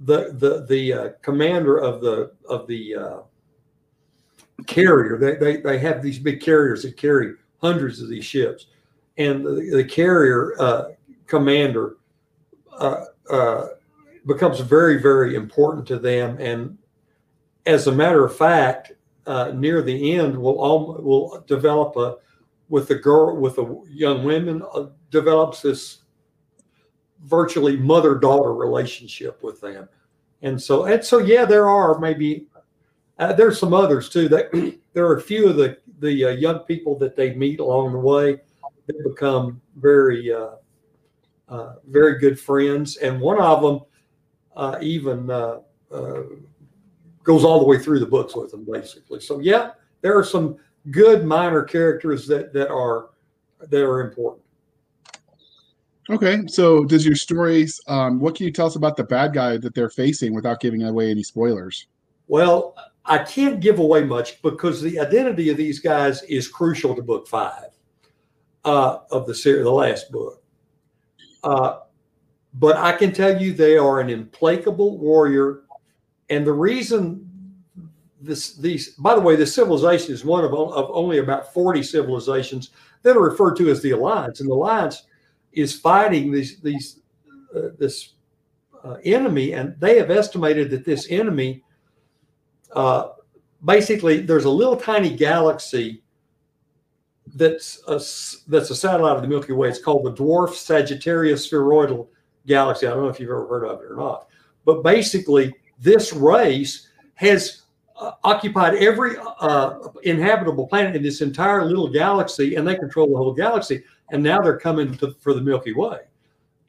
[0.00, 3.18] the the the uh, commander of the of the uh,
[4.66, 5.18] carrier.
[5.18, 8.66] They, they they have these big carriers that carry hundreds of these ships,
[9.16, 10.84] and the, the carrier uh,
[11.26, 11.96] commander
[12.78, 13.04] uh,
[14.26, 16.36] becomes very very important to them.
[16.40, 16.78] And
[17.66, 18.92] as a matter of fact,
[19.26, 22.16] uh, near the end will all will develop a
[22.68, 25.98] with the girl with the young women uh, develops this
[27.22, 29.88] virtually mother daughter relationship with them
[30.42, 32.46] and so and so yeah there are maybe
[33.18, 34.50] uh, there's some others too that
[34.92, 37.98] there are a few of the the uh, young people that they meet along the
[37.98, 38.40] way
[38.86, 40.50] that become very uh,
[41.48, 43.80] uh, very good friends and one of them
[44.80, 45.30] even
[47.24, 49.18] goes all the way through the books with them, basically.
[49.18, 49.70] So yeah,
[50.02, 50.56] there are some
[50.90, 53.10] good minor characters that that are
[53.60, 54.42] that are important.
[56.10, 57.80] Okay, so does your stories?
[57.88, 60.82] Um, what can you tell us about the bad guy that they're facing without giving
[60.82, 61.86] away any spoilers?
[62.28, 62.76] Well,
[63.06, 67.28] I can't give away much because the identity of these guys is crucial to book
[67.28, 67.70] five
[68.64, 70.42] uh, of the series, the last book.
[71.42, 71.80] Uh,
[72.54, 75.62] but I can tell you they are an implacable warrior.
[76.30, 77.30] And the reason
[78.20, 82.70] this these by the way this civilization is one of, of only about 40 civilizations
[83.02, 84.40] that are referred to as the alliance.
[84.40, 85.02] And the alliance
[85.52, 87.00] is fighting these these
[87.54, 88.14] uh, this
[88.82, 89.52] uh, enemy.
[89.52, 91.63] And they have estimated that this enemy
[92.74, 93.08] uh,
[93.64, 96.02] basically there's a little tiny galaxy
[97.34, 98.00] that's a,
[98.48, 99.68] that's a satellite of the Milky Way.
[99.68, 102.08] It's called the dwarf Sagittarius spheroidal
[102.46, 102.86] galaxy.
[102.86, 104.28] I don't know if you've ever heard of it or not,
[104.64, 107.62] but basically this race has
[107.96, 113.16] uh, occupied every uh, inhabitable planet in this entire little galaxy, and they control the
[113.16, 113.82] whole galaxy.
[114.10, 116.00] And now they're coming to, for the Milky Way,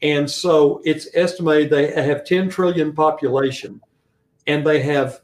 [0.01, 3.81] and so it's estimated they have 10 trillion population,
[4.47, 5.21] and they have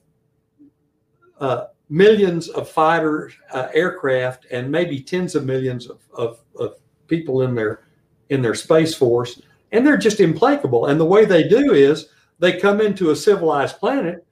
[1.42, 6.76] uh, millions of fighter uh, aircraft and maybe tens of millions of, of, of
[7.08, 7.84] people in their
[8.30, 9.42] in their space force,
[9.74, 10.86] and they're just implacable.
[10.86, 12.08] And the way they do is
[12.40, 14.26] they come into a civilized planet,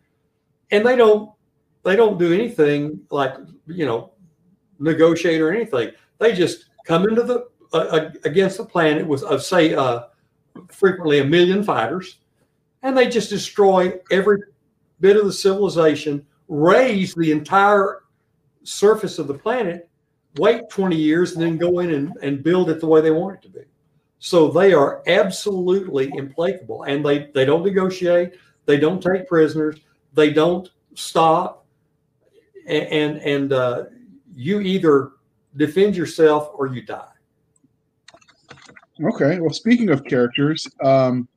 [0.71, 1.31] and they don't
[1.83, 3.33] they don't do anything like
[3.67, 4.13] you know
[4.79, 5.91] negotiate or anything.
[6.19, 10.03] They just come into the uh, uh, against the planet with of say uh,
[10.69, 12.19] frequently a million fighters,
[12.83, 14.39] and they just destroy every
[15.01, 18.03] bit of the civilization, raise the entire
[18.63, 19.87] surface of the planet,
[20.37, 23.35] wait 20 years, and then go in and, and build it the way they want
[23.35, 23.61] it to be.
[24.19, 28.33] So they are absolutely implacable, and they they don't negotiate,
[28.65, 29.77] they don't take prisoners,
[30.13, 31.59] they don't stop
[32.69, 33.85] and and uh,
[34.35, 35.11] you either
[35.57, 37.05] defend yourself or you die.
[39.03, 39.39] Okay.
[39.39, 41.27] Well, speaking of characters, um,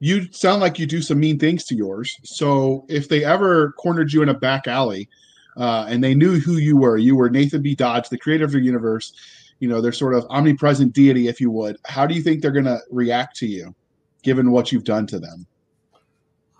[0.00, 2.18] you sound like you do some mean things to yours.
[2.24, 5.08] So if they ever cornered you in a back alley
[5.56, 7.74] uh, and they knew who you were, you were Nathan B.
[7.74, 9.12] Dodge, the creator of the universe.
[9.58, 11.76] You know, they're sort of omnipresent deity, if you would.
[11.84, 13.74] How do you think they're going to react to you,
[14.22, 15.46] given what you've done to them?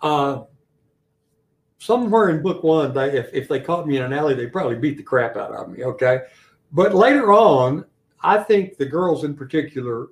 [0.03, 0.43] Uh,
[1.79, 4.75] somewhere in book one, they if, if they caught me in an alley, they'd probably
[4.75, 5.83] beat the crap out of me.
[5.83, 6.21] Okay.
[6.71, 7.85] But later on,
[8.21, 10.09] I think the girls in particular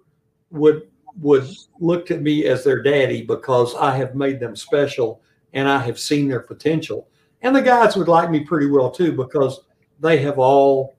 [0.50, 0.88] would
[1.22, 1.48] would
[1.80, 5.22] look at me as their daddy because I have made them special
[5.54, 7.08] and I have seen their potential.
[7.42, 9.62] And the guys would like me pretty well too because
[10.00, 10.96] they have all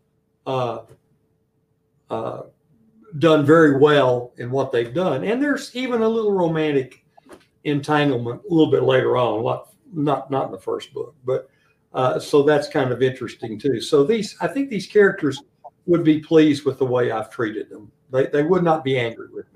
[0.46, 0.80] uh,
[2.08, 2.42] uh,
[3.18, 5.24] done very well in what they've done.
[5.24, 7.04] And there's even a little romantic
[7.64, 9.60] entanglement a little bit later on, like
[9.92, 11.48] not not in the first book, but
[11.92, 13.80] uh, so that's kind of interesting too.
[13.80, 15.42] So these, I think these characters
[15.86, 17.90] would be pleased with the way I've treated them.
[18.10, 19.46] They they would not be angry with.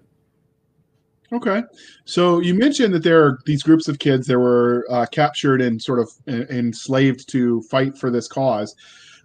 [1.34, 1.62] Okay,
[2.04, 5.82] so you mentioned that there are these groups of kids that were uh, captured and
[5.82, 8.76] sort of enslaved to fight for this cause.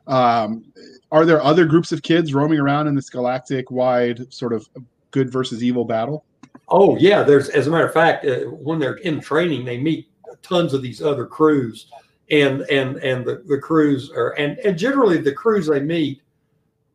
[0.07, 0.66] Um,
[1.12, 4.68] are there other groups of kids roaming around in this galactic wide sort of
[5.12, 6.26] good versus evil battle?
[6.68, 10.07] Oh yeah, there's as a matter of fact, uh, when they're in training, they meet
[10.41, 11.91] tons of these other crews
[12.32, 16.22] and and and the, the crews are and and generally the crews they meet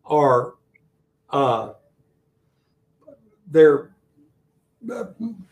[0.05, 0.55] are
[1.31, 1.73] uh
[3.51, 3.94] they're uh,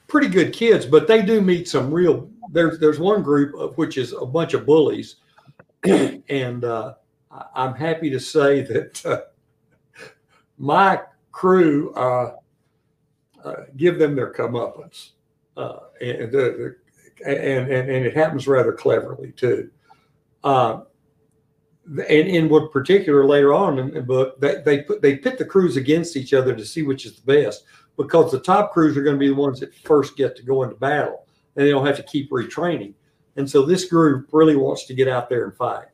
[0.09, 3.97] pretty good kids but they do meet some real there's there's one group of which
[3.97, 5.17] is a bunch of bullies
[5.85, 6.95] and uh
[7.55, 9.21] i'm happy to say that uh,
[10.59, 12.37] my crew uh,
[13.45, 15.11] uh give them their comeuppance
[15.57, 16.77] uh and the,
[17.25, 19.71] and, and, and it happens rather cleverly too.
[21.87, 25.45] And in what particular later on in the book, they, they put they pit the
[25.45, 27.65] crews against each other to see which is the best
[27.97, 30.63] because the top crews are going to be the ones that first get to go
[30.63, 31.27] into battle
[31.57, 32.95] and they don't have to keep retraining.
[33.37, 35.87] And so this group really wants to get out there and fight.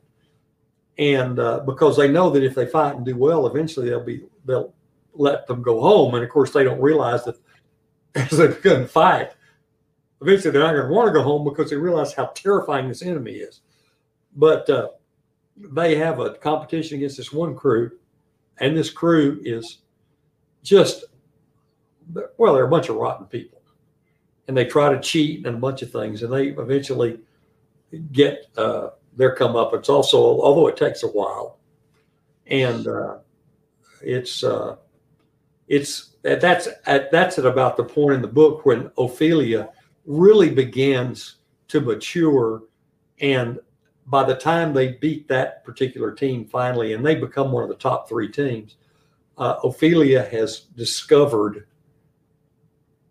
[0.97, 4.25] And uh, because they know that if they fight and do well, eventually they'll be
[4.45, 4.73] they'll
[5.13, 6.13] let them go home.
[6.15, 7.37] And of course, they don't realize that
[8.15, 9.31] as they to fight,
[10.21, 13.01] eventually they're not going to want to go home because they realize how terrifying this
[13.01, 13.61] enemy is.
[14.35, 14.89] But uh,
[15.59, 17.91] they have a competition against this one crew,
[18.59, 19.79] and this crew is
[20.63, 21.05] just
[22.37, 23.61] well, they're a bunch of rotten people,
[24.47, 27.19] and they try to cheat and a bunch of things, and they eventually
[28.11, 29.73] get uh, their come up.
[29.73, 31.59] It's also although it takes a while,
[32.47, 33.17] and uh,
[34.01, 34.77] it's uh,
[35.67, 39.69] it's that's at that's at about the point in the book when Ophelia
[40.05, 41.35] really begins
[41.67, 42.63] to mature.
[43.21, 43.59] And
[44.09, 47.75] by the time they beat that particular team finally, and they become one of the
[47.75, 48.75] top three teams,
[49.37, 51.67] uh, Ophelia has discovered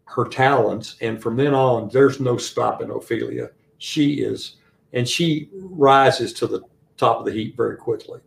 [0.05, 0.97] her talents.
[1.01, 3.51] And from then on, there's no stopping Ophelia.
[3.79, 4.57] She is,
[4.93, 6.63] and she rises to the
[6.97, 8.21] top of the heap very quickly.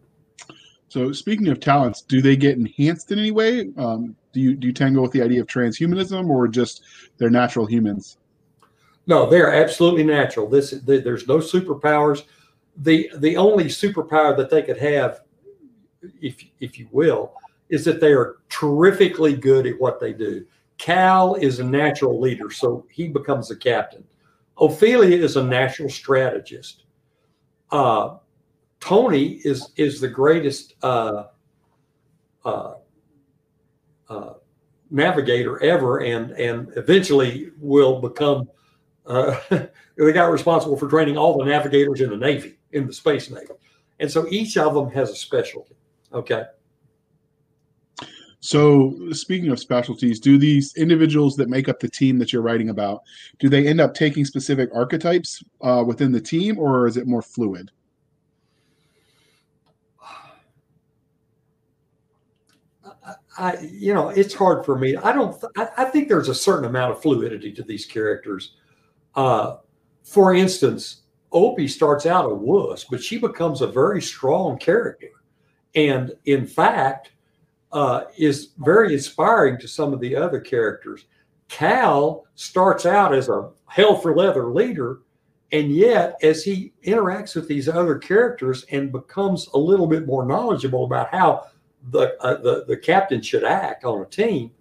[0.88, 3.70] So, speaking of talents, do they get enhanced in any way?
[3.78, 6.84] Um, do you do you tangle with the idea of transhumanism, or just
[7.18, 8.18] they're natural humans?
[9.08, 10.48] No, they're absolutely natural.
[10.48, 12.24] This there's no superpowers.
[12.78, 15.22] The the only superpower that they could have,
[16.22, 17.34] if if you will,
[17.70, 20.46] is that they are terrifically good at what they do.
[20.78, 24.04] Cal is a natural leader, so he becomes the captain.
[24.58, 26.84] Ophelia is a natural strategist.
[27.72, 28.18] Uh,
[28.80, 31.26] Tony is is the greatest uh,
[32.44, 32.74] uh,
[34.10, 34.34] uh,
[34.90, 38.50] navigator ever, and and eventually will become
[39.06, 43.30] uh, the guy responsible for training all the navigators in the Navy, in the Space
[43.30, 43.48] Navy.
[44.00, 45.76] And so each of them has a specialty.
[46.14, 46.44] Okay.
[48.44, 52.70] So, speaking of specialties, do these individuals that make up the team that you're writing
[52.70, 53.04] about,
[53.38, 57.22] do they end up taking specific archetypes uh, within the team, or is it more
[57.22, 57.70] fluid?
[63.38, 64.96] I, you know, it's hard for me.
[64.96, 65.42] I don't.
[65.58, 68.56] I, I, think there's a certain amount of fluidity to these characters.
[69.16, 69.58] Uh,
[70.04, 71.01] for instance,
[71.32, 75.08] Opie starts out a wuss, but she becomes a very strong character,
[75.76, 77.12] and in fact,
[77.72, 81.06] uh, is very inspiring to some of the other characters.
[81.48, 85.00] Cal starts out as a hell for leather leader,
[85.52, 90.26] and yet as he interacts with these other characters and becomes a little bit more
[90.26, 91.46] knowledgeable about how
[91.90, 94.52] the, uh, the the captain should act on a team,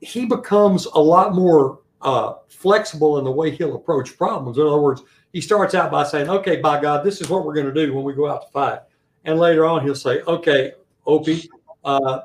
[0.00, 4.58] he becomes a lot more uh, flexible in the way he'll approach problems.
[4.58, 5.02] In other words,
[5.36, 7.92] he starts out by saying, "Okay, by God, this is what we're going to do
[7.92, 8.78] when we go out to fight,"
[9.26, 10.72] and later on he'll say, "Okay,
[11.04, 11.46] Opie,
[11.84, 12.20] uh,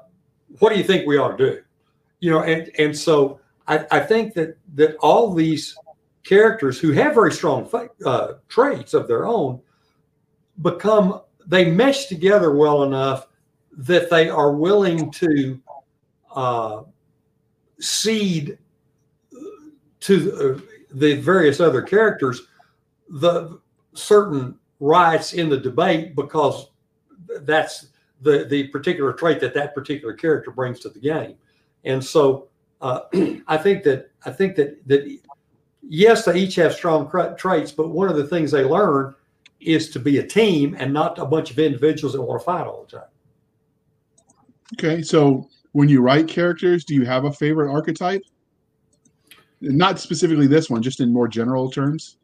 [0.59, 1.61] what do you think we ought to do?"
[2.21, 5.75] You know, and and so I, I think that that all these
[6.23, 7.69] characters who have very strong
[8.05, 9.59] uh, traits of their own
[10.61, 13.27] become they mesh together well enough
[13.73, 15.59] that they are willing to
[16.33, 16.83] uh,
[17.77, 18.57] cede
[19.99, 20.61] to uh,
[20.93, 22.43] the various other characters
[23.11, 23.59] the
[23.93, 26.71] certain rights in the debate because
[27.41, 27.87] that's
[28.21, 31.35] the the particular trait that that particular character brings to the game
[31.83, 32.47] and so
[32.81, 33.01] uh,
[33.47, 35.19] i think that i think that that
[35.87, 39.13] yes they each have strong traits but one of the things they learn
[39.59, 42.65] is to be a team and not a bunch of individuals that want to fight
[42.65, 43.07] all the time
[44.73, 48.23] Okay, so when you write characters, do you have a favorite archetype?
[49.59, 52.17] Not specifically this one, just in more general terms.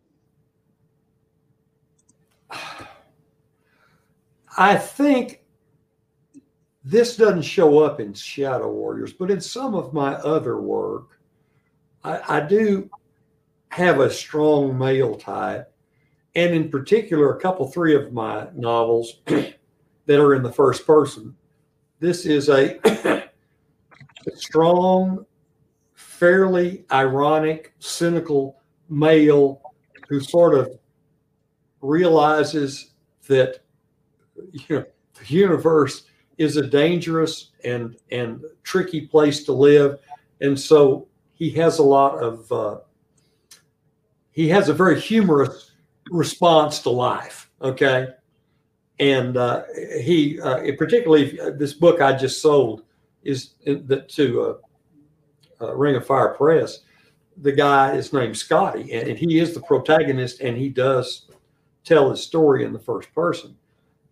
[4.57, 5.43] I think
[6.83, 11.19] this doesn't show up in Shadow Warriors, but in some of my other work,
[12.03, 12.89] I, I do
[13.69, 15.71] have a strong male type.
[16.35, 21.35] And in particular, a couple, three of my novels that are in the first person
[21.99, 22.79] this is a
[24.35, 25.25] strong,
[25.93, 29.61] fairly ironic, cynical male
[30.07, 30.69] who sort of
[31.81, 32.91] realizes
[33.27, 33.59] that
[34.51, 34.85] you know,
[35.19, 36.03] the universe
[36.37, 39.99] is a dangerous and and tricky place to live,
[40.41, 42.77] and so he has a lot of uh,
[44.31, 45.71] he has a very humorous
[46.11, 47.49] response to life.
[47.61, 48.07] Okay,
[48.99, 49.63] and uh,
[49.99, 52.83] he uh, particularly uh, this book I just sold
[53.23, 54.41] is the, to
[55.61, 56.79] uh, uh, Ring of Fire Press.
[57.37, 61.29] The guy is named Scotty, and, and, he is the protagonist, and he does
[61.83, 63.55] tell his story in the first person.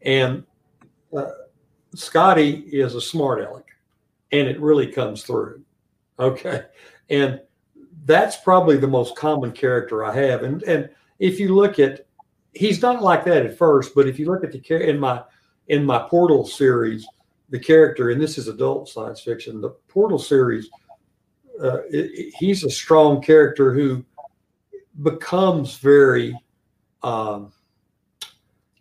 [0.05, 0.43] And
[1.15, 1.31] uh,
[1.95, 3.65] Scotty is a smart aleck,
[4.31, 5.61] and it really comes through.
[6.19, 6.63] Okay,
[7.09, 7.41] and
[8.05, 10.43] that's probably the most common character I have.
[10.43, 10.89] And and
[11.19, 12.05] if you look at
[12.53, 15.23] he's not like that at first, but if you look at the in my
[15.67, 17.07] in my Portal series,
[17.49, 20.69] the character, and this is adult science fiction, the Portal series,
[21.61, 24.03] uh, it, he's a strong character who
[25.01, 26.37] becomes very.
[27.03, 27.51] Um,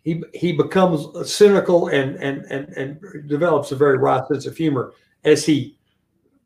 [0.05, 4.93] he, he becomes cynical and, and and and develops a very wry sense of humor
[5.23, 5.77] as he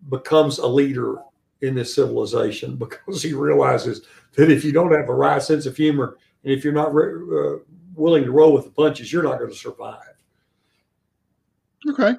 [0.09, 1.17] becomes a leader
[1.61, 5.75] in this civilization because he realizes that if you don't have a wry sense of
[5.75, 7.59] humor and if you're not re- uh,
[7.95, 10.15] willing to roll with the punches, you're not going to survive.
[11.89, 12.13] Okay.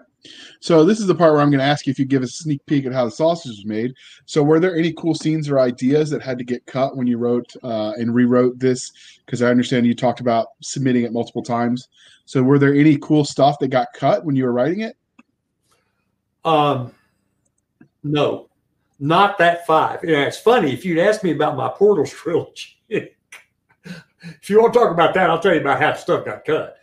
[0.60, 2.26] So this is the part where I'm going to ask you if you give a
[2.26, 3.94] sneak peek at how the sausage was made.
[4.26, 7.18] So were there any cool scenes or ideas that had to get cut when you
[7.18, 8.92] wrote uh, and rewrote this?
[9.24, 11.88] Because I understand you talked about submitting it multiple times.
[12.26, 14.96] So were there any cool stuff that got cut when you were writing it?
[16.44, 16.92] Um,
[18.02, 18.48] no,
[18.98, 20.00] not that five.
[20.02, 22.80] Yeah, it's funny if you'd asked me about my Portals trilogy
[24.22, 26.76] if you want to talk about that, I'll tell you about how stuff got cut.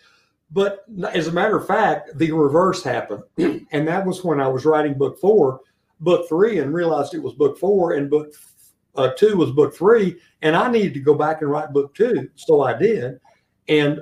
[0.52, 3.24] But as a matter of fact, the reverse happened.
[3.38, 5.62] and that was when I was writing book four,
[6.00, 8.34] book three, and realized it was book four, and book
[8.96, 10.18] uh, two was book three.
[10.42, 12.30] And I needed to go back and write book two.
[12.36, 13.20] So I did.
[13.68, 14.02] And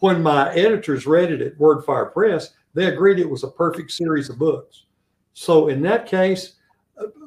[0.00, 4.28] when my editors read it at Wordfire Press, they agreed it was a perfect series
[4.28, 4.84] of books.
[5.32, 6.54] So in that case,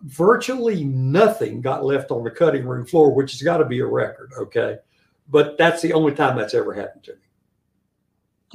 [0.03, 3.85] virtually nothing got left on the cutting room floor, which has got to be a
[3.85, 4.31] record.
[4.37, 4.77] Okay.
[5.29, 7.28] But that's the only time that's ever happened to me.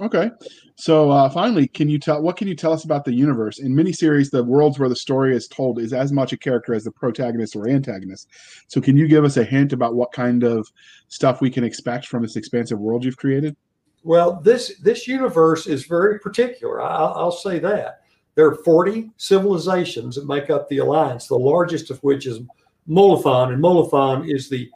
[0.00, 0.30] Okay.
[0.76, 3.60] So uh, finally, can you tell what can you tell us about the universe?
[3.60, 6.84] In miniseries, the worlds where the story is told is as much a character as
[6.84, 8.28] the protagonist or antagonist.
[8.66, 10.68] So can you give us a hint about what kind of
[11.08, 13.56] stuff we can expect from this expansive world you've created?
[14.02, 16.82] Well, this this universe is very particular.
[16.82, 18.00] I'll, I'll say that
[18.34, 21.28] there are 40 civilizations that make up the alliance.
[21.28, 22.40] The largest of which is
[22.86, 24.70] Molothon, and Molothon is the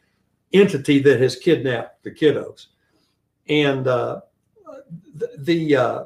[0.53, 2.67] entity that has kidnapped the kiddos.
[3.49, 4.21] And uh,
[5.37, 6.03] the, uh,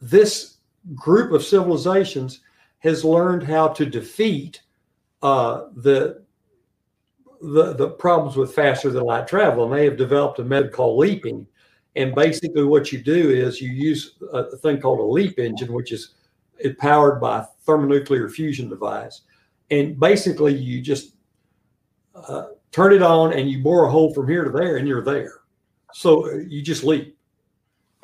[0.00, 0.56] this
[0.94, 2.40] group of civilizations
[2.80, 4.62] has learned how to defeat
[5.22, 6.22] uh, the,
[7.40, 10.98] the the problems with faster than light travel, and they have developed a method called
[10.98, 11.46] leaping.
[11.96, 15.90] And basically, what you do is you use a thing called a leap engine, which
[15.90, 16.14] is
[16.78, 19.22] powered by a thermonuclear fusion device.
[19.70, 21.14] And basically, you just
[22.14, 25.04] uh, turn it on and you bore a hole from here to there, and you're
[25.04, 25.40] there.
[25.92, 27.16] So uh, you just leap.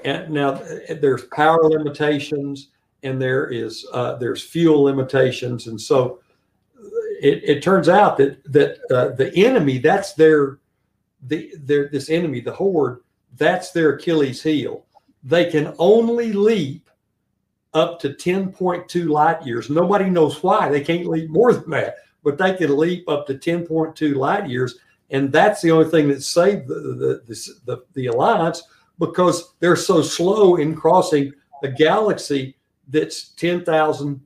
[0.05, 2.69] And now uh, there's power limitations
[3.05, 6.21] and there is uh, there's fuel limitations, and so
[7.23, 10.59] it, it turns out that that uh, the enemy that's their
[11.29, 13.01] the their this enemy the horde
[13.37, 14.87] that's their Achilles heel.
[15.23, 16.89] They can only leap
[17.73, 19.69] up to 10.2 light years.
[19.69, 23.35] Nobody knows why they can't leap more than that, but they can leap up to
[23.35, 24.79] 10.2 light years,
[25.11, 28.63] and that's the only thing that saved the the, the, the, the alliance
[28.99, 31.33] because they're so slow in crossing
[31.63, 32.57] a galaxy
[32.89, 34.21] that's 10,000,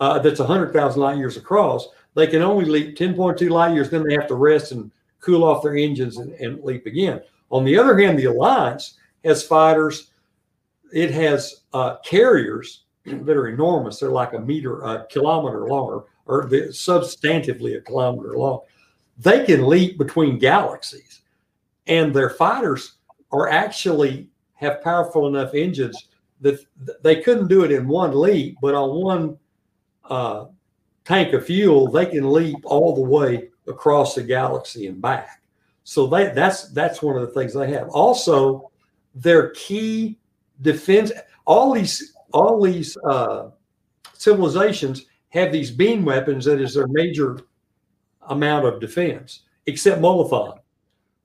[0.00, 1.88] uh, that's 100,000 light years across.
[2.14, 4.90] They can only leap 10.2 light years, then they have to rest and
[5.20, 7.20] cool off their engines and, and leap again.
[7.50, 10.10] On the other hand, the Alliance has fighters,
[10.92, 14.00] it has uh, carriers that are enormous.
[14.00, 18.60] They're like a meter, a kilometer long, or substantively a kilometer long.
[19.20, 21.20] They can leap between galaxies,
[21.86, 22.96] and their fighters
[23.32, 26.08] are actually have powerful enough engines
[26.40, 26.58] that
[27.02, 29.38] they couldn't do it in one leap, but on one
[30.08, 30.46] uh,
[31.04, 35.42] tank of fuel, they can leap all the way across the galaxy and back.
[35.84, 37.88] So they, that's that's one of the things they have.
[37.90, 38.70] Also,
[39.14, 40.18] their key
[40.62, 41.12] defense.
[41.44, 43.50] All these all these uh,
[44.14, 47.40] civilizations have these beam weapons that is their major
[48.28, 50.58] amount of defense, except Molothon.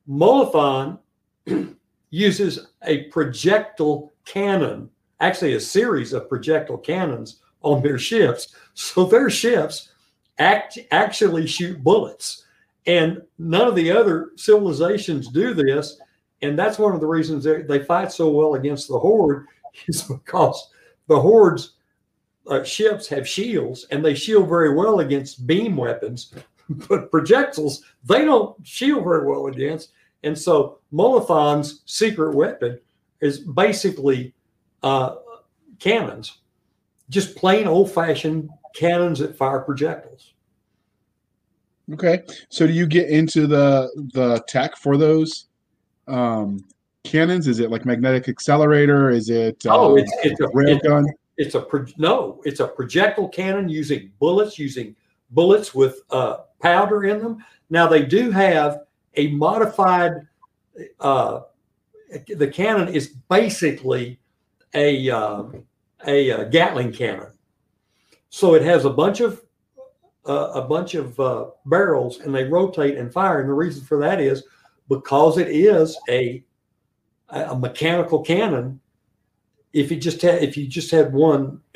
[0.08, 1.00] Molothon
[2.10, 4.89] uses a projectile cannon,
[5.20, 8.56] actually a series of projectile cannons on their ships.
[8.74, 9.89] So their ships
[10.38, 12.46] act, actually shoot bullets.
[12.88, 16.00] And none of the other civilizations do this.
[16.41, 19.48] And that's one of the reasons they, they fight so well against the Horde
[19.88, 20.70] is because
[21.08, 21.74] the Horde's
[22.48, 26.34] uh, ships have shields and they shield very well against beam weapons,
[26.89, 29.91] but projectiles they don't shield very well against.
[30.24, 32.80] And so Molothon's secret weapon
[33.22, 34.34] is basically
[34.82, 35.16] uh,
[35.80, 36.39] cannons,
[37.09, 40.34] just plain old fashioned cannons that fire projectiles.
[41.93, 45.47] Okay, so do you get into the the tech for those
[46.07, 46.66] um,
[47.03, 47.47] cannons?
[47.47, 49.11] Is it like magnetic accelerator?
[49.11, 51.05] Is it oh, uh, it's, it's a railgun?
[51.38, 54.95] It's, it's a pro- no, it's a projectile cannon using bullets, using
[55.36, 57.45] bullets with uh, powder in them.
[57.69, 60.13] Now they do have a modified
[60.99, 61.41] uh,
[62.27, 64.19] the cannon is basically
[64.73, 65.43] a uh,
[66.07, 67.31] a, uh, Gatling cannon.
[68.29, 69.41] So it has a bunch of
[70.27, 73.39] uh, a bunch of uh, barrels, and they rotate and fire.
[73.39, 74.43] And the reason for that is
[74.89, 76.43] because it is a
[77.29, 78.79] a mechanical cannon.
[79.73, 81.61] If you just had if you just had one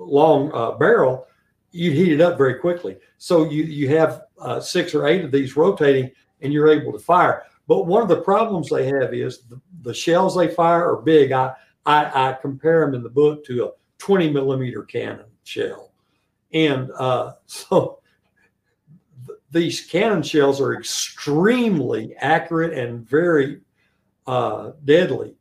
[0.00, 1.26] uh, uh, long barrel,
[1.72, 2.96] you'd heat it up very quickly.
[3.18, 4.22] So you you have
[4.62, 6.10] six or eight of these rotating,
[6.42, 7.44] and you're able to fire.
[7.70, 11.30] But one of the problems they have is the, the shells they fire are big.
[11.30, 11.54] I,
[11.86, 15.92] I, I compare them in the book to a 20 millimeter cannon shell,
[16.52, 18.00] and uh, so
[19.24, 23.60] th- these cannon shells are extremely accurate and very
[24.26, 25.36] uh, deadly,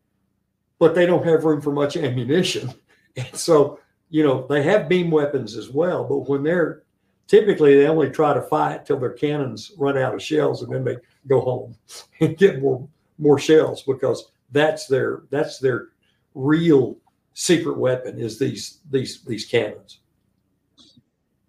[0.78, 2.72] but they don't have room for much ammunition,
[3.18, 3.80] and so
[4.10, 6.04] you know they have beam weapons as well.
[6.04, 6.84] But when they're
[7.28, 10.84] typically they only try to fight till their cannons run out of shells and then
[10.84, 10.98] they
[11.28, 11.76] go home
[12.20, 12.88] and get more
[13.18, 15.90] more shells because that's their that's their
[16.34, 16.98] real
[17.34, 20.00] secret weapon is these these these cannons.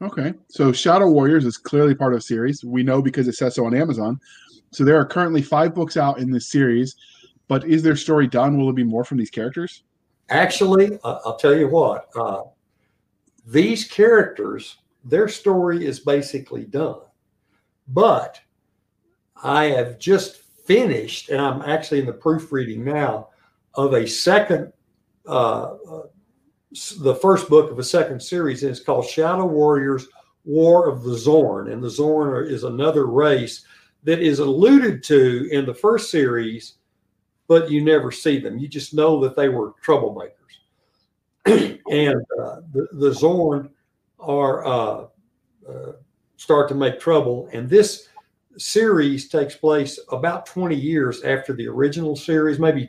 [0.02, 2.64] Okay, so Shadow Warriors is clearly part of series.
[2.64, 4.18] We know because it says so on Amazon.
[4.70, 6.96] So there are currently five books out in this series,
[7.48, 8.56] but is their story done?
[8.56, 9.82] Will it be more from these characters?
[10.30, 12.08] Actually, uh, I'll tell you what.
[12.16, 12.42] Uh,
[13.46, 17.00] these characters, their story is basically done,
[17.88, 18.40] but
[19.42, 23.28] I have just finished, and I'm actually in the proofreading now
[23.74, 24.72] of a second,
[25.26, 26.02] uh, uh
[27.00, 30.06] the first book of a second series, and it's called Shadow Warriors
[30.44, 31.72] War of the Zorn.
[31.72, 33.64] And the Zorn is another race
[34.04, 36.74] that is alluded to in the first series,
[37.50, 38.58] but you never see them.
[38.60, 40.30] You just know that they were troublemakers.
[41.90, 43.70] and uh, the, the Zorn
[44.20, 45.06] are uh,
[45.68, 45.92] uh,
[46.36, 47.48] start to make trouble.
[47.52, 48.06] And this
[48.56, 52.88] series takes place about 20 years after the original series, maybe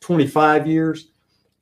[0.00, 1.10] 25 years.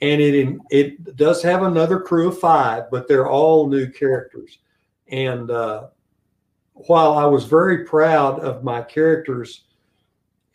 [0.00, 4.60] And it it does have another crew of five, but they're all new characters.
[5.08, 5.88] And uh,
[6.72, 9.64] while I was very proud of my characters,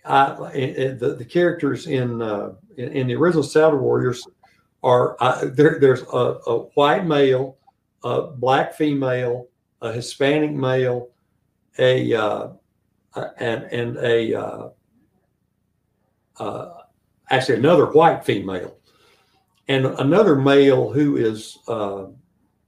[0.10, 4.28] I, the, the characters in, uh, in, in the original Shadow Warriors
[4.82, 7.58] are uh, there, there's a, a, white male,
[8.04, 9.48] a black female,
[9.82, 11.10] a Hispanic male,
[11.78, 12.48] a uh,
[13.38, 14.70] and and a uh,
[16.38, 16.74] uh,
[17.30, 18.78] actually another white female,
[19.68, 22.06] and another male who is uh,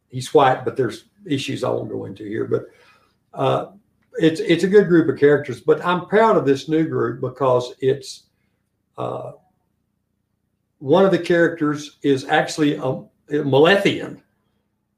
[0.09, 3.80] he's white, but there's issues I won't go into here, but
[4.15, 5.61] it's it's a good group of characters.
[5.61, 8.23] But I'm proud of this new group because it's
[8.97, 9.33] uh,
[10.79, 14.21] one of the characters is actually a, a Malethian,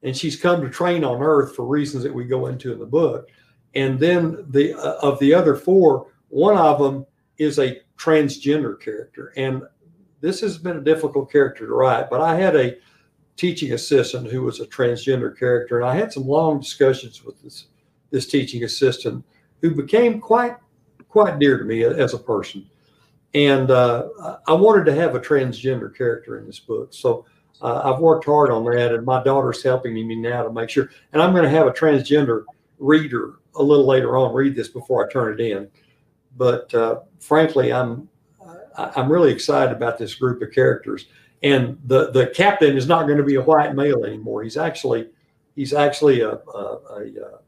[0.02, 2.86] and she's come to train on Earth for reasons that we go into in the
[2.86, 3.30] book.
[3.76, 7.06] And then the uh, of the other four, one of them
[7.38, 9.64] is a transgender character, and
[10.22, 12.10] this has been a difficult character to write.
[12.10, 12.78] But I had a
[13.36, 17.68] teaching assistant who was a transgender character, and I had some long discussions with this
[18.14, 19.26] this teaching assistant
[19.62, 20.56] who became quite
[21.10, 22.66] quite dear to me as a person.
[23.34, 24.08] And uh,
[24.48, 27.26] I wanted to have a transgender character in this book, so
[27.62, 30.90] uh, I've worked hard on that, and my daughter's helping me now to make sure.
[31.12, 32.44] And I'm going to have a transgender
[32.80, 35.70] reader a little later on read this before I turn it in.
[36.38, 38.08] But uh, frankly, I'm
[38.76, 41.08] I'm really excited about this group of characters
[41.44, 44.44] and the the captain is not going to be a white male anymore.
[44.44, 45.10] He's actually
[45.56, 47.40] he's actually a, a, a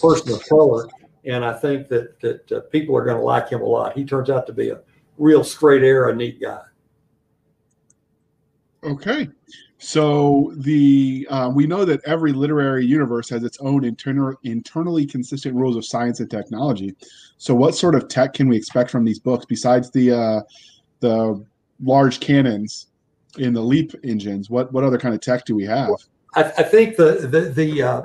[0.00, 0.88] person of color,
[1.24, 3.96] and I think that that uh, people are going to like him a lot.
[3.96, 4.80] He turns out to be a
[5.18, 6.60] real straight arrow, neat guy.
[8.82, 9.28] Okay,
[9.78, 15.54] so the uh, we know that every literary universe has its own internal internally consistent
[15.54, 16.94] rules of science and technology.
[17.36, 20.40] So, what sort of tech can we expect from these books besides the uh,
[21.00, 21.44] the
[21.82, 22.86] large cannons
[23.38, 25.90] in the leap engines what what other kind of tech do we have
[26.34, 28.02] i, I think the the the, uh,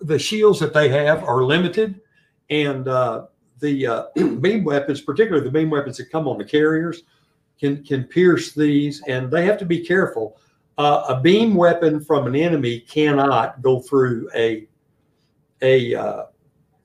[0.00, 2.00] the shields that they have are limited
[2.50, 3.26] and uh,
[3.60, 4.04] the uh,
[4.40, 7.02] beam weapons particularly the beam weapons that come on the carriers
[7.58, 10.38] can can pierce these and they have to be careful.
[10.78, 14.68] Uh, a beam weapon from an enemy cannot go through a
[15.62, 16.24] a uh,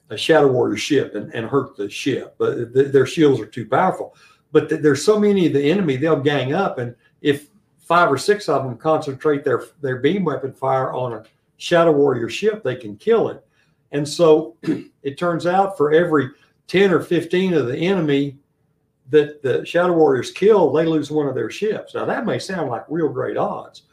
[0.10, 3.68] a shadow warrior ship and, and hurt the ship but th- their shields are too
[3.68, 4.16] powerful.
[4.52, 7.50] But th- there's so many of the enemy they'll gang up and if
[7.80, 11.24] five or six of them concentrate their their beam weapon fire on a
[11.62, 13.46] shadow warrior ship, they can kill it.
[13.92, 14.58] And so
[15.04, 16.30] it turns out for every
[16.68, 18.38] 10 or 15 of the enemy
[19.10, 21.94] that the shadow warriors kill, they lose one of their ships.
[21.94, 23.84] Now that may sound like real great odds,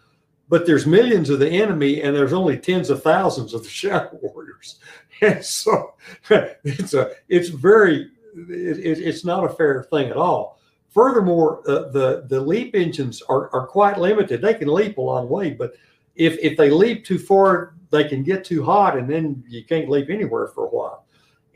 [0.48, 4.18] but there's millions of the enemy and there's only tens of thousands of the shadow
[4.22, 4.78] warriors.
[5.20, 5.94] And so
[6.30, 10.58] it's a it's very it, it, it's not a fair thing at all.
[10.88, 14.40] Furthermore, uh, the the leap engines are, are quite limited.
[14.40, 15.74] They can leap a long way, but
[16.18, 19.88] if if they leap too far, they can get too hot, and then you can't
[19.88, 21.06] leap anywhere for a while.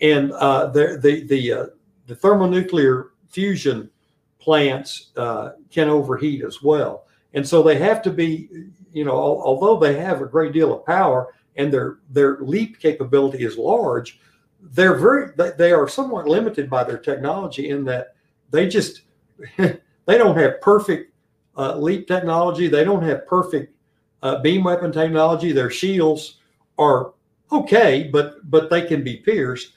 [0.00, 1.66] And uh, the the the uh,
[2.06, 3.90] the thermonuclear fusion
[4.38, 8.48] plants uh, can overheat as well, and so they have to be,
[8.92, 13.44] you know, although they have a great deal of power and their their leap capability
[13.44, 14.20] is large,
[14.60, 18.14] they're very they are somewhat limited by their technology in that
[18.50, 19.02] they just
[19.56, 21.12] they don't have perfect
[21.56, 22.68] uh, leap technology.
[22.68, 23.74] They don't have perfect
[24.22, 25.52] uh, beam weapon technology.
[25.52, 26.38] Their shields
[26.78, 27.12] are
[27.50, 29.74] okay, but but they can be pierced,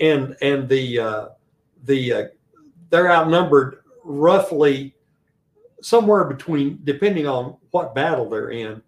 [0.00, 1.28] and and the uh,
[1.84, 2.24] the uh,
[2.90, 4.94] they're outnumbered roughly
[5.80, 8.82] somewhere between, depending on what battle they're in.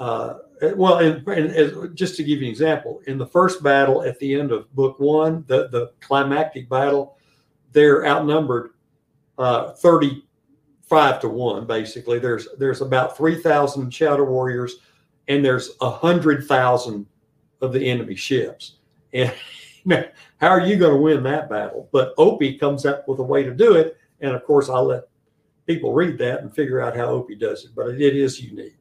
[0.00, 0.38] Uh,
[0.74, 4.38] well, and, and, just to give you an example, in the first battle at the
[4.38, 7.16] end of book one, the the climactic battle,
[7.72, 8.70] they're outnumbered
[9.38, 9.72] uh,
[10.92, 14.76] 35 to 1 basically there's there's about 3000 shadow warriors
[15.28, 17.06] and there's a hundred thousand
[17.60, 18.76] of the enemy ships
[19.12, 19.32] and
[19.84, 20.04] Now,
[20.38, 21.88] how are you going to win that battle?
[21.92, 25.08] But Opie comes up with a way to do it, and of course, I'll let
[25.66, 27.72] people read that and figure out how Opie does it.
[27.74, 28.76] But it, it is unique.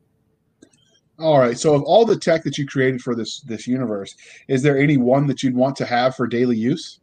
[1.19, 1.57] All right.
[1.57, 4.15] So, of all the tech that you created for this this universe,
[4.47, 6.99] is there any one that you'd want to have for daily use?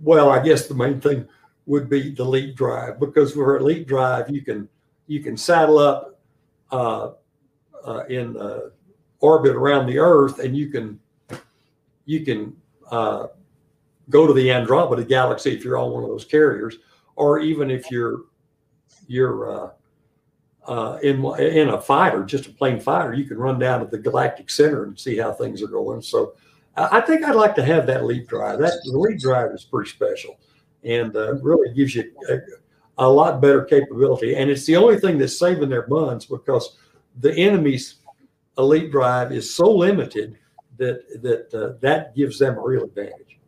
[0.01, 1.27] Well, I guess the main thing
[1.69, 4.67] would be the leap drive because for a leap drive, you can
[5.05, 6.19] you can saddle up
[6.71, 7.11] uh,
[7.85, 8.69] uh, in uh,
[9.19, 10.99] orbit around the Earth, and you can
[12.05, 12.55] you can
[12.89, 13.27] uh,
[14.09, 16.77] go to the Andromeda galaxy if you're on one of those carriers,
[17.15, 18.21] or even if you're
[19.05, 19.71] you're
[20.67, 23.97] uh, in in a fighter, just a plain fighter, you can run down to the
[23.99, 26.01] galactic center and see how things are going.
[26.01, 26.33] So,
[26.75, 28.57] I think I'd like to have that leap drive.
[28.57, 30.39] That the leap drive is pretty special,
[30.83, 32.37] and uh, really gives you a,
[32.97, 34.35] a lot better capability.
[34.35, 36.77] And it's the only thing that's saving their buns because
[37.19, 37.95] the enemy's
[38.57, 40.37] elite drive is so limited
[40.77, 43.39] that that uh, that gives them a real advantage.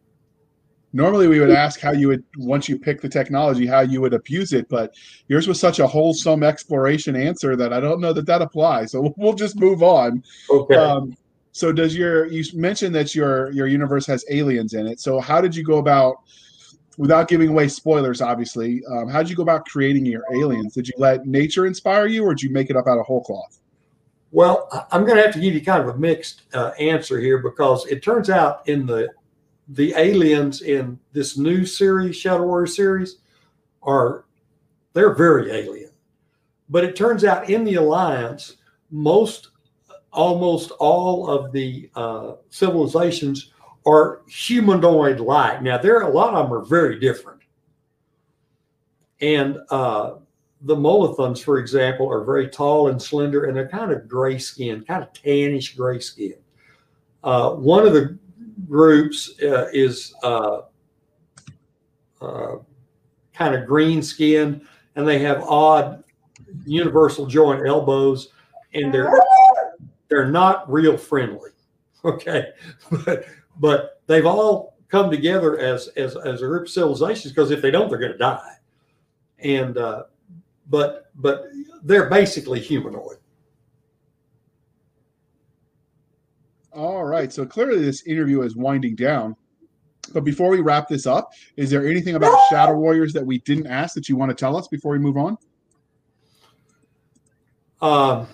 [0.93, 4.13] Normally, we would ask how you would once you pick the technology, how you would
[4.13, 4.93] abuse it, but
[5.29, 8.91] yours was such a wholesome exploration answer that I don't know that that applies.
[8.91, 10.23] So we'll just move on.
[10.49, 10.75] Okay.
[10.75, 11.15] Um,
[11.53, 14.99] so does your you mentioned that your your universe has aliens in it?
[14.99, 16.17] So how did you go about?
[16.97, 20.73] Without giving away spoilers, obviously, um, how did you go about creating your aliens?
[20.73, 23.23] Did you let nature inspire you, or did you make it up out of whole
[23.23, 23.59] cloth?
[24.31, 27.39] Well, I'm going to have to give you kind of a mixed uh, answer here
[27.39, 29.09] because it turns out in the
[29.69, 33.19] the aliens in this new series, Shadow Warrior series,
[33.83, 34.25] are
[34.93, 35.91] they're very alien.
[36.69, 38.57] But it turns out in the Alliance,
[38.89, 39.49] most
[40.11, 43.51] almost all of the uh, civilizations
[43.85, 45.61] are humanoid like.
[45.61, 47.41] Now, there are a lot of them are very different.
[49.21, 50.15] And uh,
[50.61, 54.83] the Molethans, for example, are very tall and slender, and they're kind of gray skin,
[54.83, 56.35] kind of tannish gray skin.
[57.23, 58.17] Uh, one of the
[58.67, 60.61] groups uh, is uh,
[62.21, 62.55] uh
[63.33, 64.61] kind of green skinned,
[64.95, 66.03] and they have odd
[66.65, 68.29] universal joint elbows,
[68.73, 69.11] and they're
[70.09, 71.49] they're not real friendly.
[72.03, 72.47] Okay,
[73.05, 73.25] but
[73.61, 77.71] but they've all come together as as as a group of civilizations because if they
[77.71, 78.55] don't, they're going to die.
[79.39, 80.03] And uh,
[80.67, 81.45] but but
[81.83, 83.17] they're basically humanoid.
[86.73, 87.31] All right.
[87.31, 89.35] So clearly, this interview is winding down.
[90.13, 93.67] But before we wrap this up, is there anything about Shadow Warriors that we didn't
[93.67, 95.37] ask that you want to tell us before we move on?
[97.81, 98.27] Um,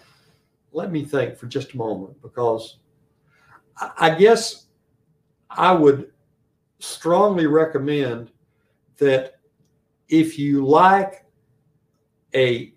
[0.71, 2.77] let me think for just a moment because
[3.97, 4.66] I guess
[5.57, 6.11] I would
[6.79, 8.31] strongly recommend
[8.99, 9.39] that
[10.07, 11.25] if you like
[12.35, 12.73] a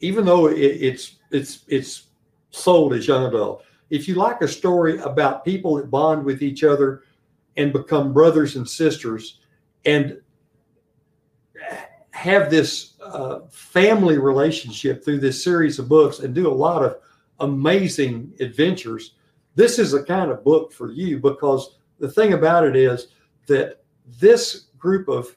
[0.00, 2.08] even though it, it's it's it's
[2.50, 6.64] sold as young adult if you like a story about people that bond with each
[6.64, 7.04] other
[7.56, 9.40] and become brothers and sisters
[9.84, 10.20] and
[12.10, 16.98] have this uh, family relationship through this series of books and do a lot of
[17.40, 19.14] amazing adventures
[19.58, 23.08] this is a kind of book for you because the thing about it is
[23.48, 23.82] that
[24.20, 25.36] this group of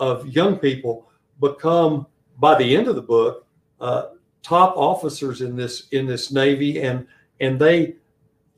[0.00, 1.08] of young people
[1.40, 2.04] become
[2.38, 3.46] by the end of the book
[3.80, 4.06] uh,
[4.42, 7.06] top officers in this in this navy and
[7.38, 7.94] and they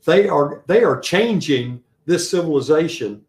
[0.05, 3.23] they are they are changing this civilization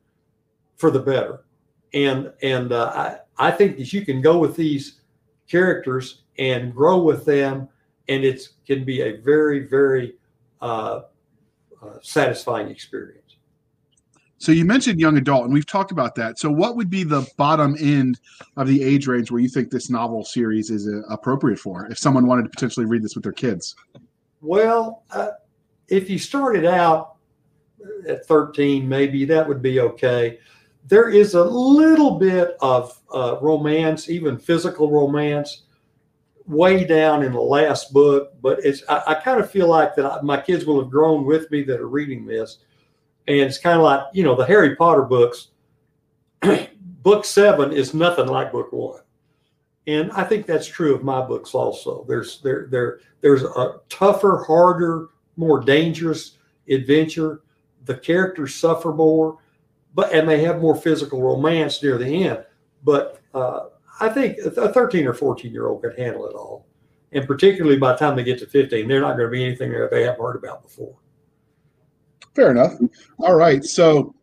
[0.76, 1.44] for the better.
[1.92, 5.00] And and uh, I, I think that you can go with these
[5.46, 7.68] characters and grow with them
[8.08, 10.14] and it can be a very very
[10.62, 11.02] uh,
[11.86, 13.26] uh, satisfying experience
[14.38, 16.38] so you mentioned young adult, and we've talked about that.
[16.38, 18.20] So what would be the bottom end
[18.56, 21.98] of the age range where you think this novel series is uh, appropriate for, if
[21.98, 23.74] someone wanted to potentially read this with their kids?
[24.42, 25.30] Well, uh,
[25.88, 27.16] if you started out
[28.06, 30.38] at 13, maybe that would be okay.
[30.86, 35.62] There is a little bit of uh, romance, even physical romance,
[36.46, 38.32] way down in the last book.
[38.40, 41.24] But it's I, I kind of feel like that I, my kids will have grown
[41.24, 42.58] with me that are reading this
[43.28, 45.48] and it's kind of like, you know, the Harry Potter books,
[47.02, 49.00] book seven is nothing like book one.
[49.88, 52.04] And I think that's true of my books also.
[52.08, 56.38] There's there there there's a tougher, harder, more dangerous
[56.68, 57.42] adventure.
[57.84, 59.38] The characters suffer more,
[59.94, 62.44] but and they have more physical romance near the end.
[62.82, 63.66] But uh,
[64.00, 66.66] I think a 13 or 14 year old could handle it all.
[67.12, 69.72] And particularly by the time they get to 15, they're not going to be anything
[69.72, 70.96] that they haven't heard about before.
[72.34, 72.72] Fair enough.
[73.18, 73.64] All right.
[73.64, 74.14] So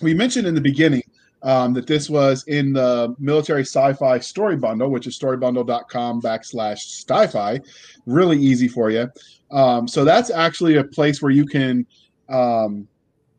[0.00, 1.02] we mentioned in the beginning
[1.42, 7.60] um, that this was in the military sci-fi story bundle, which is storybundle.com backslash sci-fi.
[8.06, 9.08] Really easy for you.
[9.50, 11.86] Um, so that's actually a place where you can
[12.28, 12.86] um,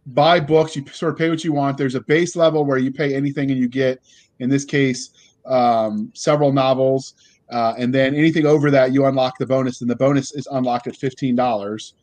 [0.07, 0.75] buy books.
[0.75, 1.77] You sort of pay what you want.
[1.77, 4.01] There's a base level where you pay anything and you get,
[4.39, 5.11] in this case,
[5.45, 7.13] um, several novels.
[7.49, 10.87] Uh, and then anything over that, you unlock the bonus, and the bonus is unlocked
[10.87, 11.93] at fifteen dollars.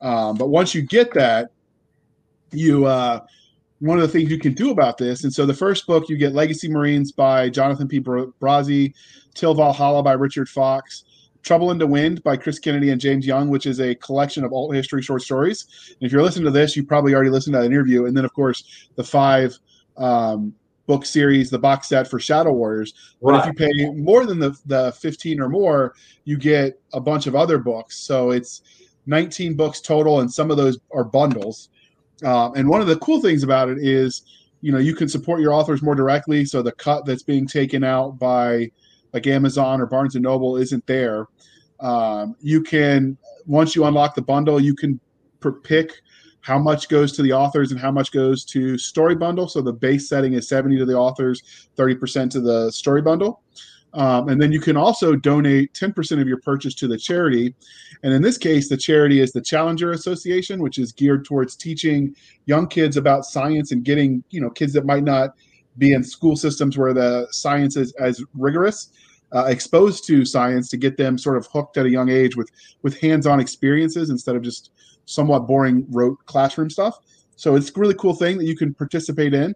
[0.00, 1.50] Um, but once you get that,
[2.52, 3.20] you uh,
[3.80, 5.24] one of the things you can do about this.
[5.24, 7.98] And so the first book you get Legacy Marines by Jonathan P.
[7.98, 8.94] Brazee,
[9.34, 11.04] Till Valhalla by Richard Fox,
[11.42, 14.52] Trouble in the Wind by Chris Kennedy and James Young, which is a collection of
[14.52, 15.66] alt history short stories.
[15.88, 18.06] And if you're listening to this, you probably already listened to that interview.
[18.06, 19.58] And then, of course, the five
[19.96, 20.54] um,
[20.92, 22.92] book series, the box set for Shadow Warriors.
[23.22, 27.26] But if you pay more than the, the 15 or more, you get a bunch
[27.26, 27.98] of other books.
[27.98, 28.60] So it's
[29.06, 31.70] 19 books total, and some of those are bundles.
[32.22, 34.22] Um, and one of the cool things about it is,
[34.60, 36.44] you know, you can support your authors more directly.
[36.44, 38.70] So the cut that's being taken out by
[39.14, 41.26] like Amazon or Barnes and Noble isn't there.
[41.80, 43.16] Um, you can
[43.46, 45.00] once you unlock the bundle, you can
[45.64, 46.02] pick
[46.42, 49.48] how much goes to the authors and how much goes to story bundle.
[49.48, 53.42] So the base setting is 70 to the authors, 30% to the story bundle.
[53.94, 57.54] Um, and then you can also donate 10% of your purchase to the charity.
[58.02, 62.16] And in this case, the charity is the Challenger Association, which is geared towards teaching
[62.46, 65.34] young kids about science and getting, you know, kids that might not
[65.78, 68.90] be in school systems where the science is as rigorous
[69.34, 72.50] uh, exposed to science to get them sort of hooked at a young age with
[72.82, 74.70] with hands-on experiences instead of just
[75.06, 76.98] somewhat boring rote classroom stuff.
[77.36, 79.54] So it's a really cool thing that you can participate in.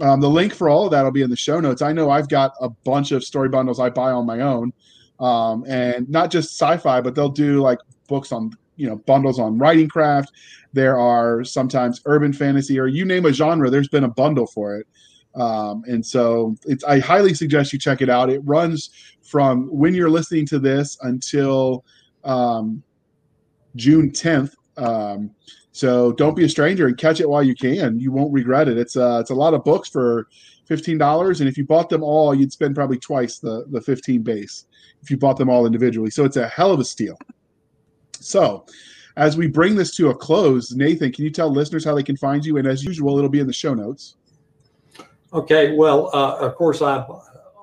[0.00, 1.82] Um, the link for all of that will be in the show notes.
[1.82, 4.72] I know I've got a bunch of story bundles I buy on my own,
[5.18, 9.58] um, and not just sci-fi, but they'll do like books on you know bundles on
[9.58, 10.32] writing craft.
[10.72, 13.70] There are sometimes urban fantasy, or you name a genre.
[13.70, 14.86] There's been a bundle for it.
[15.34, 18.30] Um, and so it's, I highly suggest you check it out.
[18.30, 18.90] It runs
[19.22, 21.84] from when you're listening to this until
[22.24, 22.82] um,
[23.76, 24.54] June 10th.
[24.78, 25.30] Um,
[25.72, 28.00] so don't be a stranger and catch it while you can.
[28.00, 28.78] You won't regret it.
[28.78, 30.28] It's uh, it's a lot of books for
[30.64, 34.22] fifteen dollars, and if you bought them all, you'd spend probably twice the the fifteen
[34.22, 34.66] base
[35.02, 36.10] if you bought them all individually.
[36.10, 37.18] So it's a hell of a steal.
[38.20, 38.64] So
[39.16, 42.16] as we bring this to a close, Nathan, can you tell listeners how they can
[42.16, 42.56] find you?
[42.56, 44.16] And as usual, it'll be in the show notes.
[45.32, 45.76] Okay.
[45.76, 47.04] Well, uh, of course, I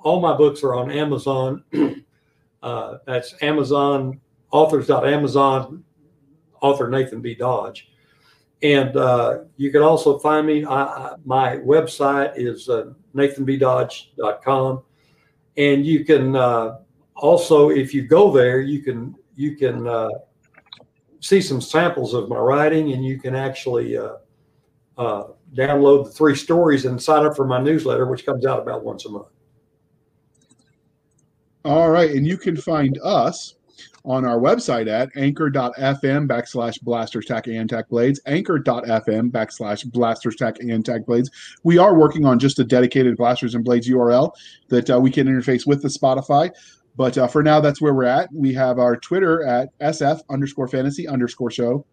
[0.03, 1.63] all my books are on Amazon.
[2.63, 5.83] uh, that's Amazon authors.amazon
[6.65, 7.35] author Nathan B.
[7.35, 7.89] Dodge.
[8.61, 10.63] And uh, you can also find me.
[10.65, 14.83] I, I, my website is uh, nathanbdodge.com,
[15.57, 16.77] and you can uh,
[17.15, 20.09] also, if you go there, you can you can uh,
[21.19, 24.13] see some samples of my writing, and you can actually uh,
[24.97, 28.83] uh, download the three stories and sign up for my newsletter, which comes out about
[28.83, 29.27] once a month.
[31.65, 32.11] All right.
[32.11, 33.55] And you can find us
[34.05, 40.59] on our website at anchor.fm backslash blasters tack and tack blades anchor.fm backslash blasters tack
[40.59, 41.31] and tack blades.
[41.63, 44.33] We are working on just a dedicated blasters and blades url
[44.69, 46.51] that uh, we can interface with the spotify.
[46.97, 48.31] But uh, for now that's where we're at.
[48.31, 51.85] We have our twitter at sf underscore fantasy underscore show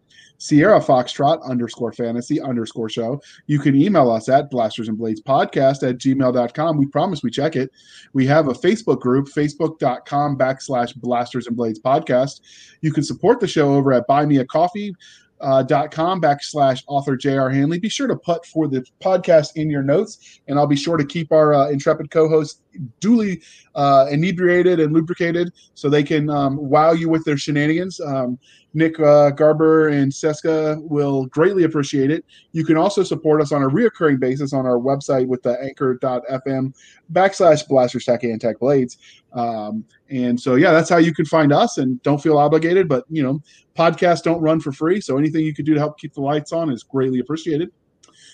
[0.43, 3.21] Sierra Foxtrot underscore fantasy underscore show.
[3.47, 6.77] You can email us at blasters and blades podcast at gmail.com.
[6.77, 7.71] We promise we check it.
[8.11, 12.41] We have a Facebook group, facebook.com backslash blasters and blades podcast.
[12.81, 14.93] You can support the show over at buy me a coffee
[15.39, 17.49] uh, dot com backslash author J.R.
[17.49, 17.79] Handley.
[17.79, 21.05] Be sure to put for the podcast in your notes, and I'll be sure to
[21.05, 22.62] keep our uh, intrepid co host
[22.99, 23.41] duly
[23.75, 27.99] uh, inebriated and lubricated so they can um, wow you with their shenanigans.
[27.99, 28.39] Um,
[28.75, 32.25] Nick uh, Garber and Cisca will greatly appreciate it.
[32.53, 36.73] You can also support us on a reoccurring basis on our website with the anchor.fm
[37.11, 38.97] backslash blasters tack and tack blades.
[39.33, 42.87] Um, and so, yeah, that's how you can find us and don't feel obligated.
[42.87, 43.41] But, you know,
[43.77, 45.01] podcasts don't run for free.
[45.01, 47.71] So anything you could do to help keep the lights on is greatly appreciated.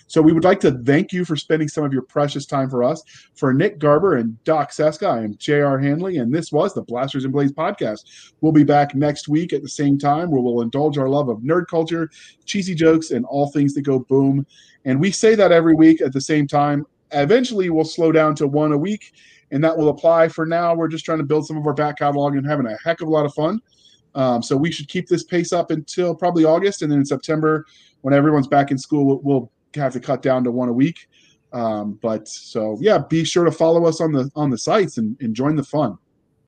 [0.10, 2.84] So we would like to thank you for spending some of your precious time for
[2.84, 3.03] us.
[3.36, 5.77] For Nick Garber and Doc Cisca, I am J.R.
[5.77, 8.34] Handley, and this was the Blasters and Blades podcast.
[8.41, 11.41] We'll be back next week at the same time where we'll indulge our love of
[11.41, 12.10] nerd culture,
[12.45, 14.48] cheesy jokes, and all things that go boom.
[14.84, 16.88] And we say that every week at the same time.
[17.11, 19.14] Eventually, we'll slow down to one a week,
[19.52, 20.30] and that will apply.
[20.30, 22.76] For now, we're just trying to build some of our back catalog and having a
[22.84, 23.61] heck of a lot of fun.
[24.15, 27.64] Um, so we should keep this pace up until probably August, and then in September,
[28.02, 31.07] when everyone's back in school, we'll, we'll have to cut down to one a week.
[31.51, 35.17] Um, but so yeah, be sure to follow us on the on the sites and,
[35.19, 35.97] and join the fun.